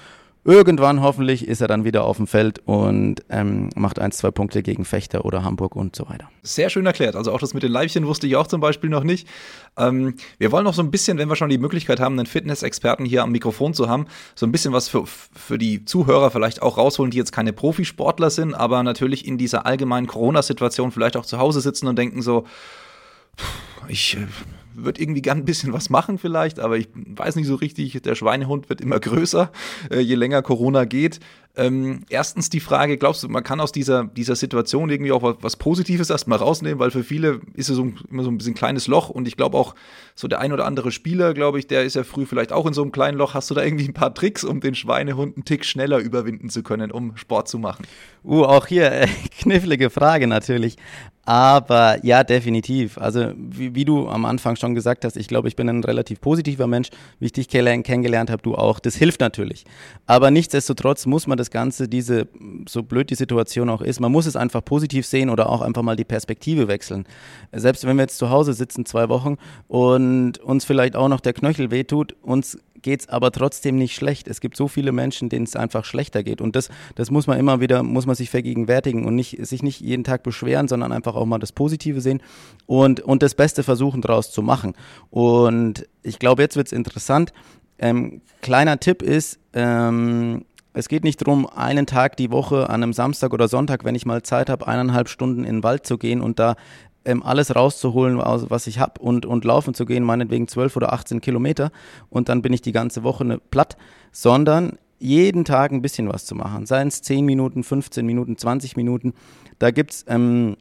Irgendwann 0.45 1.03
hoffentlich 1.03 1.47
ist 1.47 1.61
er 1.61 1.69
dann 1.69 1.85
wieder 1.85 2.03
auf 2.03 2.17
dem 2.17 2.27
Feld 2.27 2.59
und 2.65 3.23
ähm, 3.31 3.71
macht 3.77 4.01
ein, 4.01 4.11
zwei 4.11 4.33
Punkte 4.33 4.65
gegen 4.65 4.85
Fechter 4.85 5.25
oder 5.25 5.45
Hamburg 5.45 5.77
und 5.77 5.95
so 5.95 6.09
weiter. 6.09 6.29
Sehr 6.43 6.69
schön 6.69 6.85
erklärt. 6.85 7.15
Also 7.15 7.31
auch 7.31 7.39
das 7.39 7.55
mit 7.55 7.63
den 7.63 7.71
Leibchen 7.71 8.09
wusste 8.09 8.27
ich 8.27 8.35
auch 8.35 8.49
zum 8.49 8.61
Beispiel 8.61 8.91
noch 8.91 9.05
nicht. 9.05 9.29
Ähm, 9.77 10.17
wir 10.39 10.51
wollen 10.51 10.65
noch 10.65 10.75
so 10.75 10.83
ein 10.83 10.91
bisschen, 10.91 11.17
wenn 11.19 11.29
wir 11.29 11.37
schon 11.37 11.49
die 11.49 11.59
Möglichkeit 11.59 12.01
haben, 12.01 12.19
einen 12.19 12.27
Fitness-Experten 12.27 13.05
hier 13.05 13.23
am 13.23 13.31
Mikrofon 13.31 13.73
zu 13.73 13.89
haben, 13.89 14.07
so 14.35 14.45
ein 14.45 14.51
bisschen 14.51 14.73
was 14.73 14.89
für, 14.89 15.05
für 15.07 15.59
die 15.59 15.85
Zuhörer 15.85 16.33
vielleicht 16.33 16.61
auch 16.61 16.77
rausholen, 16.77 17.13
die 17.13 17.19
jetzt 17.19 17.31
keine 17.31 17.53
Profisportler 17.53 18.31
sind, 18.31 18.53
aber 18.53 18.83
natürlich 18.83 19.29
in 19.29 19.39
dieser 19.39 19.65
allgemeinen 19.65 20.09
Corona-Situation 20.09 20.91
vielleicht 20.91 21.17
auch 21.17 21.25
zu 21.25 21.39
Hause 21.39 21.61
sitzen 21.61 21.87
und 21.87 21.97
denken 21.97 22.21
so, 22.21 22.47
ich 23.87 24.17
würde 24.75 25.01
irgendwie 25.01 25.23
gern 25.23 25.39
ein 25.39 25.45
bisschen 25.45 25.73
was 25.73 25.91
machen 25.91 26.19
vielleicht, 26.19 26.61
aber 26.61 26.77
ich 26.77 26.89
weiß 26.95 27.37
nicht 27.37 27.47
so 27.47 27.55
richtig, 27.55 28.01
der 28.03 28.15
Schweinehund 28.15 28.69
wird 28.69 28.81
immer 28.81 29.01
größer, 29.01 29.51
äh, 29.91 30.01
je 30.01 30.15
länger 30.15 30.43
Corona 30.43 30.85
geht. 30.85 31.21
Ähm, 31.55 32.07
erstens 32.09 32.49
die 32.49 32.61
Frage, 32.61 32.97
glaubst 32.97 33.23
du, 33.23 33.29
man 33.29 33.45
kann 33.45 33.61
aus 33.61 33.73
dieser, 33.73 34.05
dieser 34.05 34.37
Situation 34.37 34.89
irgendwie 34.89 35.13
auch 35.13 35.37
was, 35.41 35.57
Positives 35.57 36.09
erstmal 36.09 36.39
rausnehmen, 36.39 36.79
weil 36.79 36.91
für 36.91 37.05
viele 37.05 37.43
ist 37.53 37.69
es 37.69 37.77
so, 37.77 37.93
immer 38.11 38.23
so 38.23 38.31
ein 38.31 38.39
bisschen 38.39 38.55
kleines 38.55 38.87
Loch 38.87 39.11
und 39.11 39.29
ich 39.29 39.37
glaube 39.37 39.59
auch 39.59 39.75
so 40.15 40.29
der 40.29 40.41
ein 40.41 40.53
oder 40.53 40.65
andere 40.65 40.91
Spieler, 40.91 41.35
glaube 41.35 41.59
ich, 41.59 41.67
der 41.67 41.83
ist 41.83 41.95
ja 41.95 42.05
früh 42.05 42.25
vielleicht 42.25 42.53
auch 42.53 42.67
in 42.67 42.73
so 42.73 42.81
einem 42.81 42.91
kleinen 42.91 43.19
Loch. 43.19 43.35
Hast 43.35 43.51
du 43.51 43.55
da 43.55 43.63
irgendwie 43.63 43.87
ein 43.87 43.93
paar 43.93 44.15
Tricks, 44.15 44.45
um 44.45 44.61
den 44.61 44.75
Schweinehund 44.75 45.37
einen 45.37 45.45
Tick 45.45 45.67
schneller 45.67 45.99
überwinden 45.99 46.49
zu 46.49 46.63
können, 46.63 46.91
um 46.91 47.19
Sport 47.19 47.49
zu 47.49 47.59
machen? 47.59 47.87
Uh, 48.25 48.45
auch 48.45 48.67
hier 48.67 48.91
äh, 48.91 49.09
knifflige 49.41 49.91
Frage 49.91 50.27
natürlich. 50.27 50.79
Aber 51.25 52.05
ja, 52.05 52.25
definitiv. 52.25 52.99
Also 52.99 53.33
wie, 53.37 53.77
wie, 53.77 53.85
du 53.85 54.09
am 54.09 54.25
Anfang 54.25 54.57
schon 54.57 54.75
gesagt 54.75 55.05
hast, 55.05 55.17
ich 55.17 55.29
glaube, 55.29 55.47
ich 55.47 55.55
bin 55.55 55.69
ein 55.69 55.85
relativ 55.85 56.21
positiver 56.21 56.67
Mensch, 56.67 56.89
wie 57.21 57.27
ich 57.27 57.33
dich 57.33 57.49
kennengelernt 57.49 58.29
habe, 58.29 58.43
du 58.43 58.57
auch. 58.57 58.81
Das 58.81 58.97
hilft 58.97 59.21
natürlich. 59.21 59.65
Aber 60.07 60.33
nichtsdestotrotz 60.33 61.07
muss 61.07 61.29
man 61.29 61.39
das 61.39 61.42
Ganze, 61.51 61.89
diese, 61.89 62.29
so 62.69 62.83
blöd 62.83 63.11
die 63.11 63.15
Situation 63.15 63.69
auch 63.69 63.83
ist, 63.83 64.01
man 64.01 64.13
muss 64.13 64.27
es 64.27 64.37
einfach 64.37 64.65
positiv 64.65 65.07
sehen 65.07 65.31
oder 65.31 65.49
auch 65.49 65.61
einfach 65.61 65.83
mal 65.83 65.97
die 65.97 66.05
Perspektive 66.05 66.69
wechseln. 66.69 67.05
Selbst 67.53 67.87
wenn 67.87 67.97
wir 67.97 68.03
jetzt 68.03 68.19
zu 68.19 68.31
Hause 68.31 68.53
sitzen 68.53 68.87
zwei 68.87 69.09
Wochen 69.09 69.37
und 69.69 70.39
uns 70.39 70.65
vielleicht 70.65 70.97
auch 70.97 71.09
noch 71.09 71.21
der 71.21 71.33
Knöchel 71.33 71.71
wehtut, 71.71 72.15
uns 72.23 72.59
geht 72.83 73.01
es 73.01 73.09
aber 73.09 73.31
trotzdem 73.31 73.77
nicht 73.77 73.95
schlecht. 73.95 74.29
Es 74.29 74.41
gibt 74.41 74.57
so 74.57 74.69
viele 74.69 74.93
Menschen, 74.93 75.29
denen 75.29 75.45
es 75.45 75.57
einfach 75.57 75.85
schlechter 75.85 76.23
geht. 76.23 76.41
Und 76.41 76.57
das, 76.57 76.69
das 76.97 77.11
muss 77.11 77.27
man 77.27 77.39
immer 77.39 77.61
wieder, 77.61 77.83
muss 77.83 78.07
man 78.07 78.17
sich 78.17 78.29
vergegenwärtigen 78.29 79.07
und 79.07 79.15
nicht, 79.15 79.45
sich 79.47 79.63
nicht 79.63 79.81
jeden 79.81 80.05
Tag 80.05 80.23
beschweren, 80.23 80.69
sondern 80.69 80.93
einfach 80.93 81.15
auch 81.15 81.25
mal 81.25 81.39
das 81.39 81.53
Positive 81.53 82.01
sehen 82.01 82.21
und, 82.67 83.01
und 83.01 83.23
das 83.23 83.35
Beste 83.35 83.63
versuchen 83.63 84.03
daraus 84.03 84.33
zu 84.33 84.43
machen. 84.43 84.75
Und 85.11 85.87
ich 86.03 86.19
glaube, 86.19 86.43
jetzt 86.43 86.57
wird 86.57 86.67
es 86.67 86.73
interessant. 86.73 87.33
Ähm, 87.79 88.21
kleiner 88.43 88.79
Tipp 88.79 89.03
ist, 89.03 89.39
ähm, 89.55 90.45
es 90.75 90.89
geht 90.89 91.05
nicht 91.05 91.21
darum, 91.21 91.47
einen 91.47 91.87
Tag 91.87 92.17
die 92.17 92.31
Woche 92.31 92.69
an 92.69 92.83
einem 92.83 92.93
Samstag 92.93 93.33
oder 93.33 93.49
Sonntag, 93.49 93.85
wenn 93.85 93.95
ich 93.95 94.07
mal 94.07 94.23
Zeit 94.23 94.49
habe, 94.49 94.67
eineinhalb 94.67 95.09
Stunden 95.09 95.45
in 95.45 95.57
den 95.57 95.63
Wald 95.63 95.87
zu 95.87 95.99
gehen 95.99 96.21
und 96.21 96.39
da 96.39 96.57
ähm, 97.05 97.23
alles 97.23 97.55
rauszuholen, 97.55 98.19
was 98.19 98.67
ich 98.67 98.79
habe 98.79 99.01
und, 99.01 99.27
und 99.27 99.45
laufen 99.45 99.75
zu 99.75 99.87
gehen, 99.87 100.05
meinetwegen 100.05 100.49
12 100.49 100.77
oder 100.77 100.93
18 100.93 101.21
Kilometer 101.21 101.71
und 102.11 102.29
dann 102.29 102.43
bin 102.43 102.53
ich 102.53 102.63
die 102.63 102.73
ganze 102.73 103.03
Woche 103.03 103.25
ne, 103.25 103.39
platt, 103.51 103.77
sondern 104.13 104.79
jeden 104.99 105.45
Tag 105.45 105.73
ein 105.73 105.83
bisschen 105.83 106.09
was 106.09 106.25
zu 106.25 106.37
machen. 106.37 106.65
Seien 106.65 106.89
es 106.89 107.03
10 107.03 107.25
Minuten, 107.25 107.65
15 107.65 108.07
Minuten, 108.07 108.37
20 108.37 108.77
Minuten. 108.77 109.15
Da 109.59 109.73
gibt 109.73 109.91
es 109.91 110.05
ähm, 110.07 110.57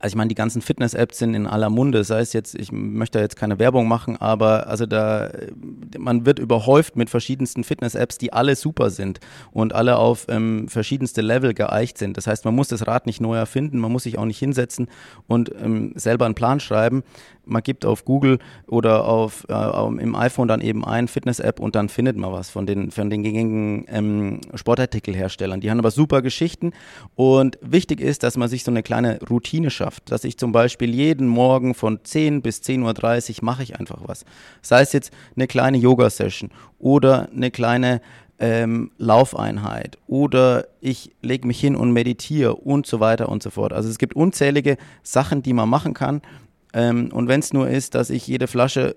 also 0.00 0.12
ich 0.12 0.16
meine, 0.16 0.28
die 0.28 0.36
ganzen 0.36 0.62
Fitness-Apps 0.62 1.18
sind 1.18 1.34
in 1.34 1.48
aller 1.48 1.70
Munde. 1.70 2.04
Sei 2.04 2.20
es 2.20 2.32
jetzt, 2.32 2.54
ich 2.54 2.70
möchte 2.70 3.18
jetzt 3.18 3.34
keine 3.34 3.58
Werbung 3.58 3.88
machen, 3.88 4.16
aber 4.16 4.68
also 4.68 4.86
da, 4.86 5.30
man 5.98 6.24
wird 6.24 6.38
überhäuft 6.38 6.94
mit 6.94 7.10
verschiedensten 7.10 7.64
Fitness-Apps, 7.64 8.16
die 8.16 8.32
alle 8.32 8.54
super 8.54 8.90
sind 8.90 9.18
und 9.50 9.74
alle 9.74 9.98
auf 9.98 10.26
ähm, 10.28 10.68
verschiedenste 10.68 11.20
Level 11.20 11.52
geeicht 11.52 11.98
sind. 11.98 12.16
Das 12.16 12.28
heißt, 12.28 12.44
man 12.44 12.54
muss 12.54 12.68
das 12.68 12.86
Rad 12.86 13.06
nicht 13.06 13.20
neu 13.20 13.36
erfinden, 13.36 13.78
man 13.78 13.90
muss 13.90 14.04
sich 14.04 14.18
auch 14.18 14.24
nicht 14.24 14.38
hinsetzen 14.38 14.86
und 15.26 15.50
ähm, 15.60 15.92
selber 15.96 16.26
einen 16.26 16.36
Plan 16.36 16.60
schreiben. 16.60 17.02
Man 17.44 17.62
gibt 17.62 17.84
auf 17.86 18.04
Google 18.04 18.38
oder 18.66 19.06
auf 19.06 19.46
äh, 19.48 19.86
im 20.00 20.14
iPhone 20.14 20.48
dann 20.48 20.60
eben 20.60 20.84
ein 20.84 21.08
Fitness-App 21.08 21.58
und 21.58 21.74
dann 21.74 21.88
findet 21.88 22.16
man 22.16 22.30
was 22.30 22.50
von 22.50 22.66
den 22.66 22.90
von 22.90 23.10
den 23.10 23.22
gängigen 23.22 23.86
ähm, 23.88 24.40
Sportartikelherstellern. 24.54 25.60
Die 25.60 25.70
haben 25.70 25.78
aber 25.78 25.90
super 25.90 26.22
Geschichten 26.22 26.72
und 27.16 27.58
wichtig 27.62 28.00
ist, 28.00 28.22
dass 28.22 28.36
man 28.36 28.48
sich 28.48 28.64
so 28.64 28.70
eine 28.70 28.82
kleine 28.82 29.18
Routine 29.28 29.70
schafft 29.70 29.87
schafft, 29.88 30.10
dass 30.10 30.24
ich 30.24 30.36
zum 30.36 30.52
Beispiel 30.52 30.94
jeden 30.94 31.26
Morgen 31.26 31.74
von 31.74 32.00
10 32.02 32.42
bis 32.42 32.60
10.30 32.60 33.38
Uhr 33.38 33.44
mache 33.44 33.62
ich 33.62 33.78
einfach 33.80 34.00
was. 34.04 34.24
Sei 34.60 34.82
es 34.82 34.92
jetzt 34.92 35.12
eine 35.34 35.46
kleine 35.46 35.78
Yoga-Session 35.78 36.50
oder 36.78 37.28
eine 37.34 37.50
kleine 37.50 38.00
ähm, 38.38 38.90
Laufeinheit 38.98 39.96
oder 40.06 40.66
ich 40.80 41.12
lege 41.22 41.46
mich 41.46 41.58
hin 41.58 41.74
und 41.74 41.92
meditiere 41.92 42.54
und 42.56 42.86
so 42.86 43.00
weiter 43.00 43.30
und 43.30 43.42
so 43.42 43.50
fort. 43.50 43.72
Also 43.72 43.88
es 43.88 43.98
gibt 43.98 44.14
unzählige 44.14 44.76
Sachen, 45.02 45.42
die 45.42 45.54
man 45.54 45.68
machen 45.68 45.94
kann. 45.94 46.20
Ähm, 46.74 47.10
und 47.12 47.28
wenn 47.28 47.40
es 47.40 47.54
nur 47.54 47.68
ist, 47.68 47.94
dass 47.94 48.10
ich 48.10 48.26
jede 48.26 48.46
Flasche 48.46 48.94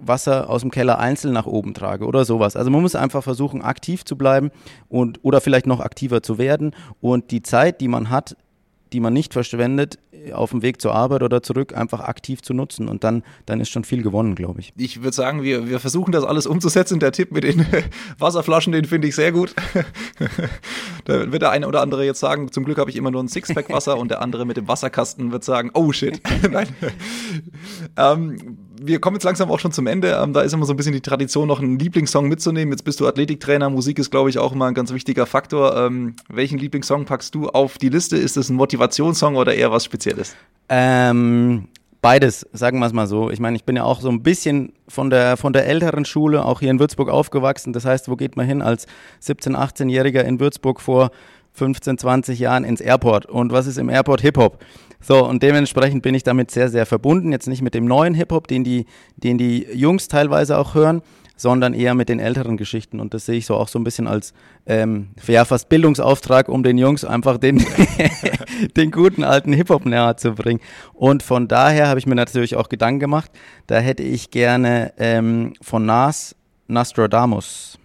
Wasser 0.00 0.50
aus 0.50 0.60
dem 0.60 0.70
Keller 0.70 0.98
einzeln 0.98 1.32
nach 1.32 1.46
oben 1.46 1.72
trage 1.72 2.04
oder 2.04 2.24
sowas. 2.26 2.56
Also 2.56 2.70
man 2.70 2.82
muss 2.82 2.94
einfach 2.94 3.22
versuchen, 3.22 3.62
aktiv 3.62 4.04
zu 4.04 4.16
bleiben 4.18 4.50
und 4.88 5.20
oder 5.22 5.40
vielleicht 5.40 5.66
noch 5.66 5.80
aktiver 5.80 6.22
zu 6.22 6.36
werden 6.36 6.74
und 7.00 7.30
die 7.30 7.42
Zeit, 7.42 7.80
die 7.80 7.88
man 7.88 8.10
hat, 8.10 8.36
die 8.94 9.00
man 9.00 9.12
nicht 9.12 9.32
verschwendet, 9.32 9.98
auf 10.32 10.52
dem 10.52 10.62
Weg 10.62 10.80
zur 10.80 10.94
Arbeit 10.94 11.24
oder 11.24 11.42
zurück 11.42 11.76
einfach 11.76 11.98
aktiv 11.98 12.42
zu 12.42 12.54
nutzen. 12.54 12.88
Und 12.88 13.02
dann, 13.02 13.24
dann 13.44 13.60
ist 13.60 13.70
schon 13.70 13.82
viel 13.82 14.02
gewonnen, 14.02 14.36
glaube 14.36 14.60
ich. 14.60 14.72
Ich 14.76 15.02
würde 15.02 15.14
sagen, 15.14 15.42
wir, 15.42 15.68
wir 15.68 15.80
versuchen 15.80 16.12
das 16.12 16.22
alles 16.22 16.46
umzusetzen. 16.46 17.00
Der 17.00 17.10
Tipp 17.10 17.32
mit 17.32 17.42
den 17.42 17.66
Wasserflaschen, 18.18 18.72
den 18.72 18.84
finde 18.84 19.08
ich 19.08 19.16
sehr 19.16 19.32
gut. 19.32 19.52
da 21.06 21.32
wird 21.32 21.42
der 21.42 21.50
eine 21.50 21.66
oder 21.66 21.82
andere 21.82 22.06
jetzt 22.06 22.20
sagen, 22.20 22.52
zum 22.52 22.64
Glück 22.64 22.78
habe 22.78 22.88
ich 22.88 22.94
immer 22.96 23.10
nur 23.10 23.20
ein 23.20 23.28
Sixpack 23.28 23.68
Wasser 23.68 23.98
und 23.98 24.12
der 24.12 24.22
andere 24.22 24.46
mit 24.46 24.56
dem 24.56 24.68
Wasserkasten 24.68 25.32
wird 25.32 25.42
sagen, 25.42 25.72
oh 25.74 25.90
shit. 25.90 26.20
Nein. 26.50 26.68
ähm, 27.96 28.58
wir 28.80 29.00
kommen 29.00 29.16
jetzt 29.16 29.24
langsam 29.24 29.50
auch 29.50 29.60
schon 29.60 29.72
zum 29.72 29.86
Ende. 29.86 30.18
Ähm, 30.22 30.32
da 30.32 30.42
ist 30.42 30.52
immer 30.52 30.66
so 30.66 30.72
ein 30.72 30.76
bisschen 30.76 30.92
die 30.92 31.00
Tradition, 31.00 31.48
noch 31.48 31.60
einen 31.60 31.78
Lieblingssong 31.78 32.28
mitzunehmen. 32.28 32.72
Jetzt 32.72 32.84
bist 32.84 33.00
du 33.00 33.06
Athletiktrainer. 33.06 33.70
Musik 33.70 33.98
ist, 33.98 34.10
glaube 34.10 34.30
ich, 34.30 34.38
auch 34.38 34.52
immer 34.52 34.66
ein 34.66 34.74
ganz 34.74 34.92
wichtiger 34.92 35.26
Faktor. 35.26 35.76
Ähm, 35.76 36.16
welchen 36.28 36.58
Lieblingssong 36.58 37.04
packst 37.04 37.34
du 37.34 37.48
auf 37.48 37.78
die 37.78 37.88
Liste? 37.88 38.16
Ist 38.16 38.36
es 38.36 38.48
ein 38.48 38.56
Motivationssong 38.56 39.36
oder 39.36 39.54
eher 39.54 39.70
was 39.70 39.84
Spezielles? 39.84 40.36
Ähm, 40.68 41.68
beides, 42.00 42.46
sagen 42.52 42.78
wir 42.80 42.86
es 42.86 42.92
mal 42.92 43.06
so. 43.06 43.30
Ich 43.30 43.40
meine, 43.40 43.56
ich 43.56 43.64
bin 43.64 43.76
ja 43.76 43.84
auch 43.84 44.00
so 44.00 44.08
ein 44.08 44.22
bisschen 44.22 44.72
von 44.88 45.10
der, 45.10 45.36
von 45.36 45.52
der 45.52 45.66
älteren 45.66 46.04
Schule, 46.04 46.44
auch 46.44 46.60
hier 46.60 46.70
in 46.70 46.80
Würzburg 46.80 47.08
aufgewachsen. 47.08 47.72
Das 47.72 47.84
heißt, 47.84 48.08
wo 48.08 48.16
geht 48.16 48.36
man 48.36 48.46
hin 48.46 48.62
als 48.62 48.86
17-, 49.22 49.56
18-Jähriger 49.56 50.22
in 50.22 50.40
Würzburg 50.40 50.80
vor 50.80 51.10
15, 51.54 51.98
20 51.98 52.38
Jahren 52.38 52.64
ins 52.64 52.80
Airport? 52.80 53.26
Und 53.26 53.52
was 53.52 53.66
ist 53.66 53.78
im 53.78 53.88
Airport? 53.88 54.20
Hip-Hop. 54.20 54.62
So, 55.00 55.26
und 55.26 55.42
dementsprechend 55.42 56.02
bin 56.02 56.14
ich 56.14 56.22
damit 56.22 56.50
sehr, 56.50 56.68
sehr 56.68 56.86
verbunden. 56.86 57.32
Jetzt 57.32 57.46
nicht 57.46 57.62
mit 57.62 57.74
dem 57.74 57.84
neuen 57.84 58.14
Hip-Hop, 58.14 58.48
den 58.48 58.64
die, 58.64 58.86
den 59.16 59.38
die 59.38 59.66
Jungs 59.72 60.08
teilweise 60.08 60.58
auch 60.58 60.74
hören, 60.74 61.02
sondern 61.36 61.74
eher 61.74 61.94
mit 61.94 62.08
den 62.08 62.20
älteren 62.20 62.56
Geschichten. 62.56 63.00
Und 63.00 63.12
das 63.12 63.26
sehe 63.26 63.36
ich 63.36 63.46
so 63.46 63.56
auch 63.56 63.68
so 63.68 63.78
ein 63.78 63.84
bisschen 63.84 64.06
als 64.06 64.32
ähm, 64.66 65.08
ja, 65.26 65.44
fast 65.44 65.68
Bildungsauftrag, 65.68 66.48
um 66.48 66.62
den 66.62 66.78
Jungs 66.78 67.04
einfach 67.04 67.38
den, 67.38 67.64
den 68.76 68.90
guten 68.90 69.24
alten 69.24 69.52
Hip-Hop 69.52 69.84
näher 69.84 70.16
zu 70.16 70.32
bringen. 70.32 70.60
Und 70.92 71.22
von 71.22 71.48
daher 71.48 71.88
habe 71.88 71.98
ich 71.98 72.06
mir 72.06 72.14
natürlich 72.14 72.56
auch 72.56 72.68
Gedanken 72.68 73.00
gemacht. 73.00 73.30
Da 73.66 73.78
hätte 73.78 74.02
ich 74.02 74.30
gerne 74.30 74.92
ähm, 74.96 75.54
von 75.60 75.84
Nas 75.84 76.34
Nostradamus. 76.66 77.78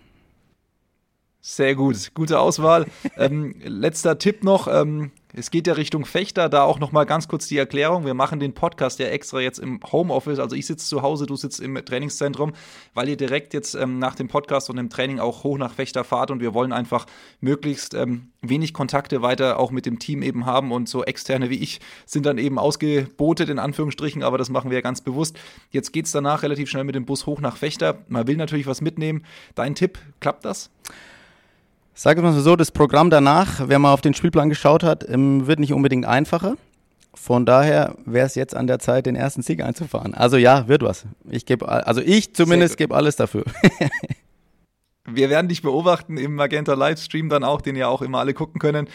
Sehr 1.52 1.74
gut, 1.74 2.14
gute 2.14 2.40
Auswahl. 2.40 2.86
ähm, 3.18 3.56
letzter 3.64 4.20
Tipp 4.20 4.44
noch. 4.44 4.68
Ähm, 4.68 5.10
es 5.34 5.50
geht 5.50 5.66
ja 5.66 5.74
Richtung 5.74 6.06
Fechter, 6.06 6.48
da 6.48 6.62
auch 6.62 6.78
noch 6.78 6.92
mal 6.92 7.06
ganz 7.06 7.28
kurz 7.28 7.48
die 7.48 7.58
Erklärung. 7.58 8.06
Wir 8.06 8.14
machen 8.14 8.40
den 8.40 8.54
Podcast 8.54 9.00
ja 9.00 9.08
extra 9.08 9.40
jetzt 9.40 9.58
im 9.58 9.80
Homeoffice, 9.92 10.38
also 10.38 10.56
ich 10.56 10.68
sitze 10.68 10.88
zu 10.88 11.02
Hause, 11.02 11.26
du 11.26 11.36
sitzt 11.36 11.60
im 11.60 11.74
Trainingszentrum, 11.84 12.54
weil 12.94 13.10
ihr 13.10 13.18
direkt 13.18 13.56
jetzt 13.56 13.74
ähm, 13.74 13.98
nach 13.98 14.14
dem 14.14 14.28
Podcast 14.28 14.70
und 14.70 14.76
dem 14.76 14.92
Training 14.92 15.20
auch 15.20 15.44
hoch 15.44 15.58
nach 15.58 15.74
Fechter 15.74 16.04
fahrt 16.04 16.30
und 16.30 16.40
wir 16.40 16.54
wollen 16.54 16.72
einfach 16.72 17.08
möglichst 17.42 17.96
ähm, 17.96 18.28
wenig 18.42 18.72
Kontakte 18.72 19.24
weiter 19.24 19.58
auch 19.58 19.72
mit 19.72 19.88
dem 19.88 19.98
Team 19.98 20.22
eben 20.22 20.46
haben 20.46 20.72
und 20.72 20.88
so 20.88 21.04
externe 21.04 21.50
wie 21.50 21.58
ich 21.58 21.80
sind 22.06 22.28
dann 22.28 22.38
eben 22.38 22.60
ausgebotet 22.60 23.50
in 23.50 23.58
Anführungsstrichen, 23.58 24.22
aber 24.22 24.38
das 24.38 24.50
machen 24.52 24.70
wir 24.70 24.78
ja 24.78 24.82
ganz 24.82 25.02
bewusst. 25.02 25.36
Jetzt 25.72 25.94
geht 25.94 26.06
es 26.06 26.12
danach 26.12 26.44
relativ 26.44 26.70
schnell 26.70 26.84
mit 26.84 26.94
dem 26.94 27.06
Bus 27.06 27.26
hoch 27.26 27.42
nach 27.42 27.58
Fechter. 27.58 28.04
Man 28.08 28.28
will 28.28 28.38
natürlich 28.38 28.68
was 28.68 28.82
mitnehmen. 28.82 29.26
Dein 29.56 29.74
Tipp, 29.74 29.98
klappt 30.20 30.46
das? 30.46 30.70
Sagen 32.00 32.24
wir 32.24 32.32
mal 32.32 32.40
so, 32.40 32.56
das 32.56 32.72
Programm 32.72 33.10
danach, 33.10 33.68
wer 33.68 33.78
mal 33.78 33.92
auf 33.92 34.00
den 34.00 34.14
Spielplan 34.14 34.48
geschaut 34.48 34.84
hat, 34.84 35.06
ähm, 35.10 35.48
wird 35.48 35.60
nicht 35.60 35.74
unbedingt 35.74 36.06
einfacher. 36.06 36.56
Von 37.14 37.46
daher 37.46 37.94
wäre 38.06 38.26
es 38.26 38.36
jetzt 38.36 38.56
an 38.56 38.68
der 38.68 38.80
Zeit, 38.80 39.06
den 39.06 39.18
ersten 39.18 39.42
Sieg 39.42 39.62
einzufahren. 39.62 40.14
Also 40.14 40.38
ja, 40.38 40.70
wird 40.70 40.82
was. 40.82 41.04
Ich 41.30 41.46
gebe, 41.46 41.68
also 41.68 42.00
ich 42.00 42.34
zumindest 42.34 42.78
gebe 42.78 42.96
alles 42.96 43.18
dafür. 43.18 43.44
Wir 45.14 45.30
werden 45.30 45.48
dich 45.48 45.62
beobachten 45.62 46.18
im 46.18 46.36
Magenta 46.36 46.74
Livestream 46.74 47.30
dann 47.30 47.44
auch, 47.44 47.62
den 47.62 47.76
ja 47.76 47.88
auch 47.88 48.02
immer 48.02 48.20
alle 48.20 48.34
gucken 48.34 48.60
können. 48.60 48.88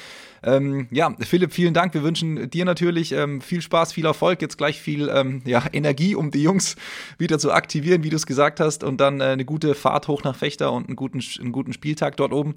Ähm, 0.42 0.88
ja, 0.90 1.14
Philipp, 1.20 1.52
vielen 1.52 1.72
Dank. 1.72 1.94
Wir 1.94 2.02
wünschen 2.02 2.50
dir 2.50 2.64
natürlich 2.64 3.12
ähm, 3.12 3.40
viel 3.40 3.62
Spaß, 3.62 3.92
viel 3.92 4.04
Erfolg, 4.04 4.42
jetzt 4.42 4.58
gleich 4.58 4.80
viel 4.80 5.08
ähm, 5.08 5.42
ja, 5.46 5.64
Energie, 5.72 6.14
um 6.14 6.30
die 6.30 6.42
Jungs 6.42 6.76
wieder 7.18 7.38
zu 7.38 7.50
aktivieren, 7.52 8.02
wie 8.04 8.10
du 8.10 8.16
es 8.16 8.26
gesagt 8.26 8.60
hast, 8.60 8.84
und 8.84 9.00
dann 9.00 9.20
äh, 9.20 9.24
eine 9.24 9.44
gute 9.44 9.74
Fahrt 9.74 10.08
hoch 10.08 10.22
nach 10.22 10.36
Fechter 10.36 10.72
und 10.72 10.88
einen 10.88 10.96
guten, 10.96 11.22
einen 11.40 11.52
guten 11.52 11.72
Spieltag 11.72 12.16
dort 12.18 12.32
oben. 12.32 12.56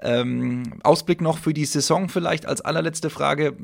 Ähm, 0.00 0.74
Ausblick 0.82 1.20
noch 1.20 1.38
für 1.38 1.54
die 1.54 1.64
Saison 1.64 2.08
vielleicht 2.08 2.46
als 2.46 2.60
allerletzte 2.60 3.10
Frage 3.10 3.56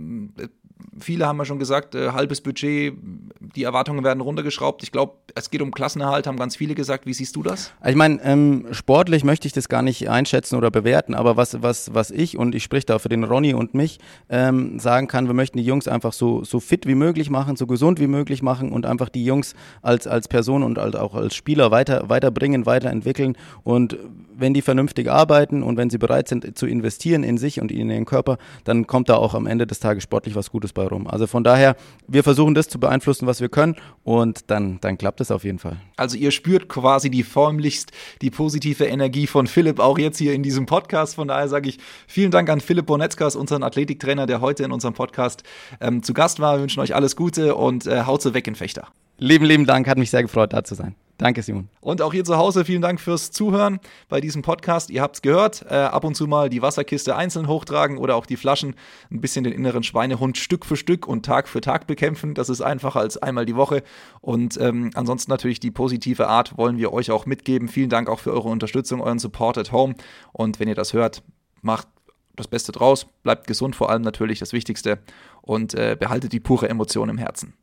viele 0.98 1.26
haben 1.26 1.38
ja 1.38 1.44
schon 1.44 1.58
gesagt, 1.58 1.94
äh, 1.94 2.10
halbes 2.10 2.40
Budget, 2.40 2.94
die 3.40 3.64
Erwartungen 3.64 4.04
werden 4.04 4.20
runtergeschraubt. 4.20 4.82
Ich 4.82 4.92
glaube, 4.92 5.14
es 5.34 5.50
geht 5.50 5.62
um 5.62 5.70
Klassenerhalt, 5.70 6.26
haben 6.26 6.37
ganz 6.37 6.56
viele 6.56 6.74
gesagt. 6.74 7.06
Wie 7.06 7.14
siehst 7.14 7.37
du 7.37 7.42
das? 7.42 7.72
Ich 7.84 7.94
meine, 7.94 8.22
ähm, 8.22 8.66
sportlich 8.72 9.24
möchte 9.24 9.46
ich 9.46 9.52
das 9.52 9.68
gar 9.68 9.82
nicht 9.82 10.08
einschätzen 10.08 10.56
oder 10.56 10.70
bewerten, 10.70 11.14
aber 11.14 11.37
was, 11.37 11.62
was, 11.62 11.94
was 11.94 12.10
ich 12.10 12.37
und 12.37 12.54
ich 12.54 12.62
spreche 12.62 12.87
da 12.87 12.98
für 12.98 13.08
den 13.08 13.24
Ronny 13.24 13.54
und 13.54 13.74
mich 13.74 13.98
ähm, 14.28 14.78
sagen 14.78 15.08
kann, 15.08 15.26
wir 15.26 15.34
möchten 15.34 15.58
die 15.58 15.64
Jungs 15.64 15.88
einfach 15.88 16.12
so, 16.12 16.44
so 16.44 16.60
fit 16.60 16.87
wie 16.87 16.94
möglich 16.94 17.30
machen, 17.30 17.56
so 17.56 17.66
gesund 17.66 18.00
wie 18.00 18.06
möglich 18.06 18.42
machen 18.42 18.72
und 18.72 18.87
einfach 18.87 19.08
die 19.08 19.24
Jungs 19.24 19.54
als, 19.82 20.06
als 20.06 20.28
Person 20.28 20.62
und 20.62 20.78
als, 20.78 20.96
auch 20.96 21.14
als 21.14 21.34
Spieler 21.34 21.70
weiter, 21.70 22.08
weiterbringen, 22.08 22.66
weiterentwickeln. 22.66 23.37
Und 23.62 23.96
wenn 24.37 24.54
die 24.54 24.62
vernünftig 24.62 25.10
arbeiten 25.10 25.62
und 25.62 25.76
wenn 25.76 25.90
sie 25.90 25.98
bereit 25.98 26.28
sind 26.28 26.56
zu 26.58 26.66
investieren 26.66 27.22
in 27.22 27.38
sich 27.38 27.60
und 27.60 27.70
in 27.70 27.90
ihren 27.90 28.04
Körper, 28.04 28.38
dann 28.64 28.87
kommt 28.87 29.08
da 29.08 29.16
auch 29.16 29.34
am 29.34 29.46
Ende 29.46 29.66
des 29.66 29.80
Tages 29.80 30.02
sportlich 30.02 30.34
was 30.34 30.50
Gutes 30.64 30.72
bei 30.72 30.87
rum. 30.87 31.07
Also 31.07 31.27
von 31.27 31.44
daher, 31.44 31.77
wir 32.09 32.24
versuchen 32.24 32.55
das 32.55 32.68
zu 32.68 32.81
beeinflussen, 32.81 33.27
was 33.27 33.40
wir 33.40 33.48
können 33.48 33.77
und 34.03 34.50
dann, 34.50 34.79
dann 34.81 34.96
klappt 34.96 35.20
es 35.20 35.31
auf 35.31 35.44
jeden 35.44 35.59
Fall. 35.59 35.77
Also 35.96 36.16
ihr 36.16 36.31
spürt 36.31 36.68
quasi 36.68 37.11
die 37.11 37.22
förmlichst 37.22 37.92
die 38.22 38.31
positive 38.31 38.85
Energie 38.87 39.27
von 39.27 39.46
Philipp 39.46 39.79
auch 39.79 39.98
jetzt 39.98 40.18
hier 40.18 40.33
in 40.33 40.42
diesem 40.42 40.64
Podcast. 40.66 41.16
Von 41.16 41.29
daher 41.29 41.48
sage 41.48 41.68
ich 41.68 41.79
vielen 42.07 42.31
Dank 42.31 42.48
an 42.48 42.61
Philipp 42.61 42.87
Bonetzkas, 42.87 43.37
unseren 43.37 43.62
Athletiktrainer, 43.62 44.27
der 44.27 44.40
heute 44.40 44.64
in 44.64 44.72
unserem 44.72 44.94
Podcast 44.94 45.42
ähm, 45.81 46.03
zu 46.03 46.14
Gast 46.14 46.40
war. 46.40 46.57
Wir 46.57 46.62
wünschen 46.62 46.81
euch 46.81 46.94
alles 46.94 47.14
Gute 47.14 47.55
und 47.55 47.87
äh, 47.87 48.05
haut 48.05 48.22
so 48.22 48.33
weg 48.33 48.46
in 48.46 48.55
Fechter. 48.55 48.88
Lieben, 49.18 49.44
lieben 49.44 49.66
Dank, 49.66 49.87
hat 49.87 49.98
mich 49.98 50.11
sehr 50.11 50.22
gefreut, 50.22 50.53
da 50.53 50.64
zu 50.64 50.74
sein. 50.74 50.94
Danke, 51.18 51.42
Simon. 51.42 51.68
Und 51.81 52.03
auch 52.03 52.12
ihr 52.12 52.24
zu 52.24 52.37
Hause, 52.37 52.64
vielen 52.64 52.83
Dank 52.83 53.00
fürs 53.00 53.31
Zuhören 53.31 53.79
bei 54.09 54.20
diesem 54.20 54.42
Podcast. 54.42 54.90
Ihr 54.90 55.00
habt 55.00 55.16
es 55.16 55.22
gehört, 55.22 55.64
äh, 55.70 55.74
ab 55.74 56.03
und 56.03 56.16
zu 56.16 56.27
mal 56.27 56.50
die 56.50 56.61
Wasserkiste 56.61 57.14
einzeln 57.14 57.46
hochtragen 57.46 57.98
oder 57.98 58.16
auch 58.16 58.27
die 58.27 58.37
Flaschen, 58.37 58.74
ein 59.12 59.20
bisschen 59.20 59.44
den 59.44 59.53
inneren 59.53 59.85
Schweinehund 59.85 60.38
Stück 60.38 60.66
für 60.66 60.77
Stück 60.77 61.07
und 61.07 61.24
Tag 61.24 61.48
für 61.48 61.61
Tag 61.61 61.87
bekämpfen. 61.87 62.35
Das 62.35 62.48
ist 62.48 62.62
einfacher 62.62 62.98
als 62.98 63.16
einmal 63.16 63.46
die 63.46 63.55
Woche. 63.55 63.85
Und 64.22 64.59
ähm, 64.61 64.90
ansonsten 64.94 65.31
natürlich 65.31 65.61
die 65.61 65.70
positive 65.70 66.27
Art 66.27 66.59
wollen 66.59 66.79
wir 66.79 66.92
euch 66.92 67.12
auch 67.12 67.27
mitgeben. 67.27 67.68
Vielen 67.68 67.90
Dank 67.90 68.09
auch 68.09 68.18
für 68.18 68.33
eure 68.33 68.48
Unterstützung, 68.48 69.00
euren 69.00 69.20
Support 69.20 69.59
at 69.59 69.70
home. 69.70 69.94
Und 70.33 70.59
wenn 70.59 70.68
ihr 70.68 70.74
das 70.74 70.94
hört, 70.94 71.22
macht 71.62 71.87
das 72.35 72.48
Beste 72.48 72.72
draus, 72.72 73.07
bleibt 73.22 73.46
gesund 73.46 73.77
vor 73.77 73.90
allem 73.90 74.03
natürlich 74.03 74.40
das 74.40 74.53
Wichtigste 74.53 74.98
und 75.42 75.74
äh, 75.74 75.96
behaltet 75.98 76.33
die 76.33 76.40
pure 76.40 76.68
Emotion 76.68 77.09
im 77.09 77.18
Herzen. 77.18 77.53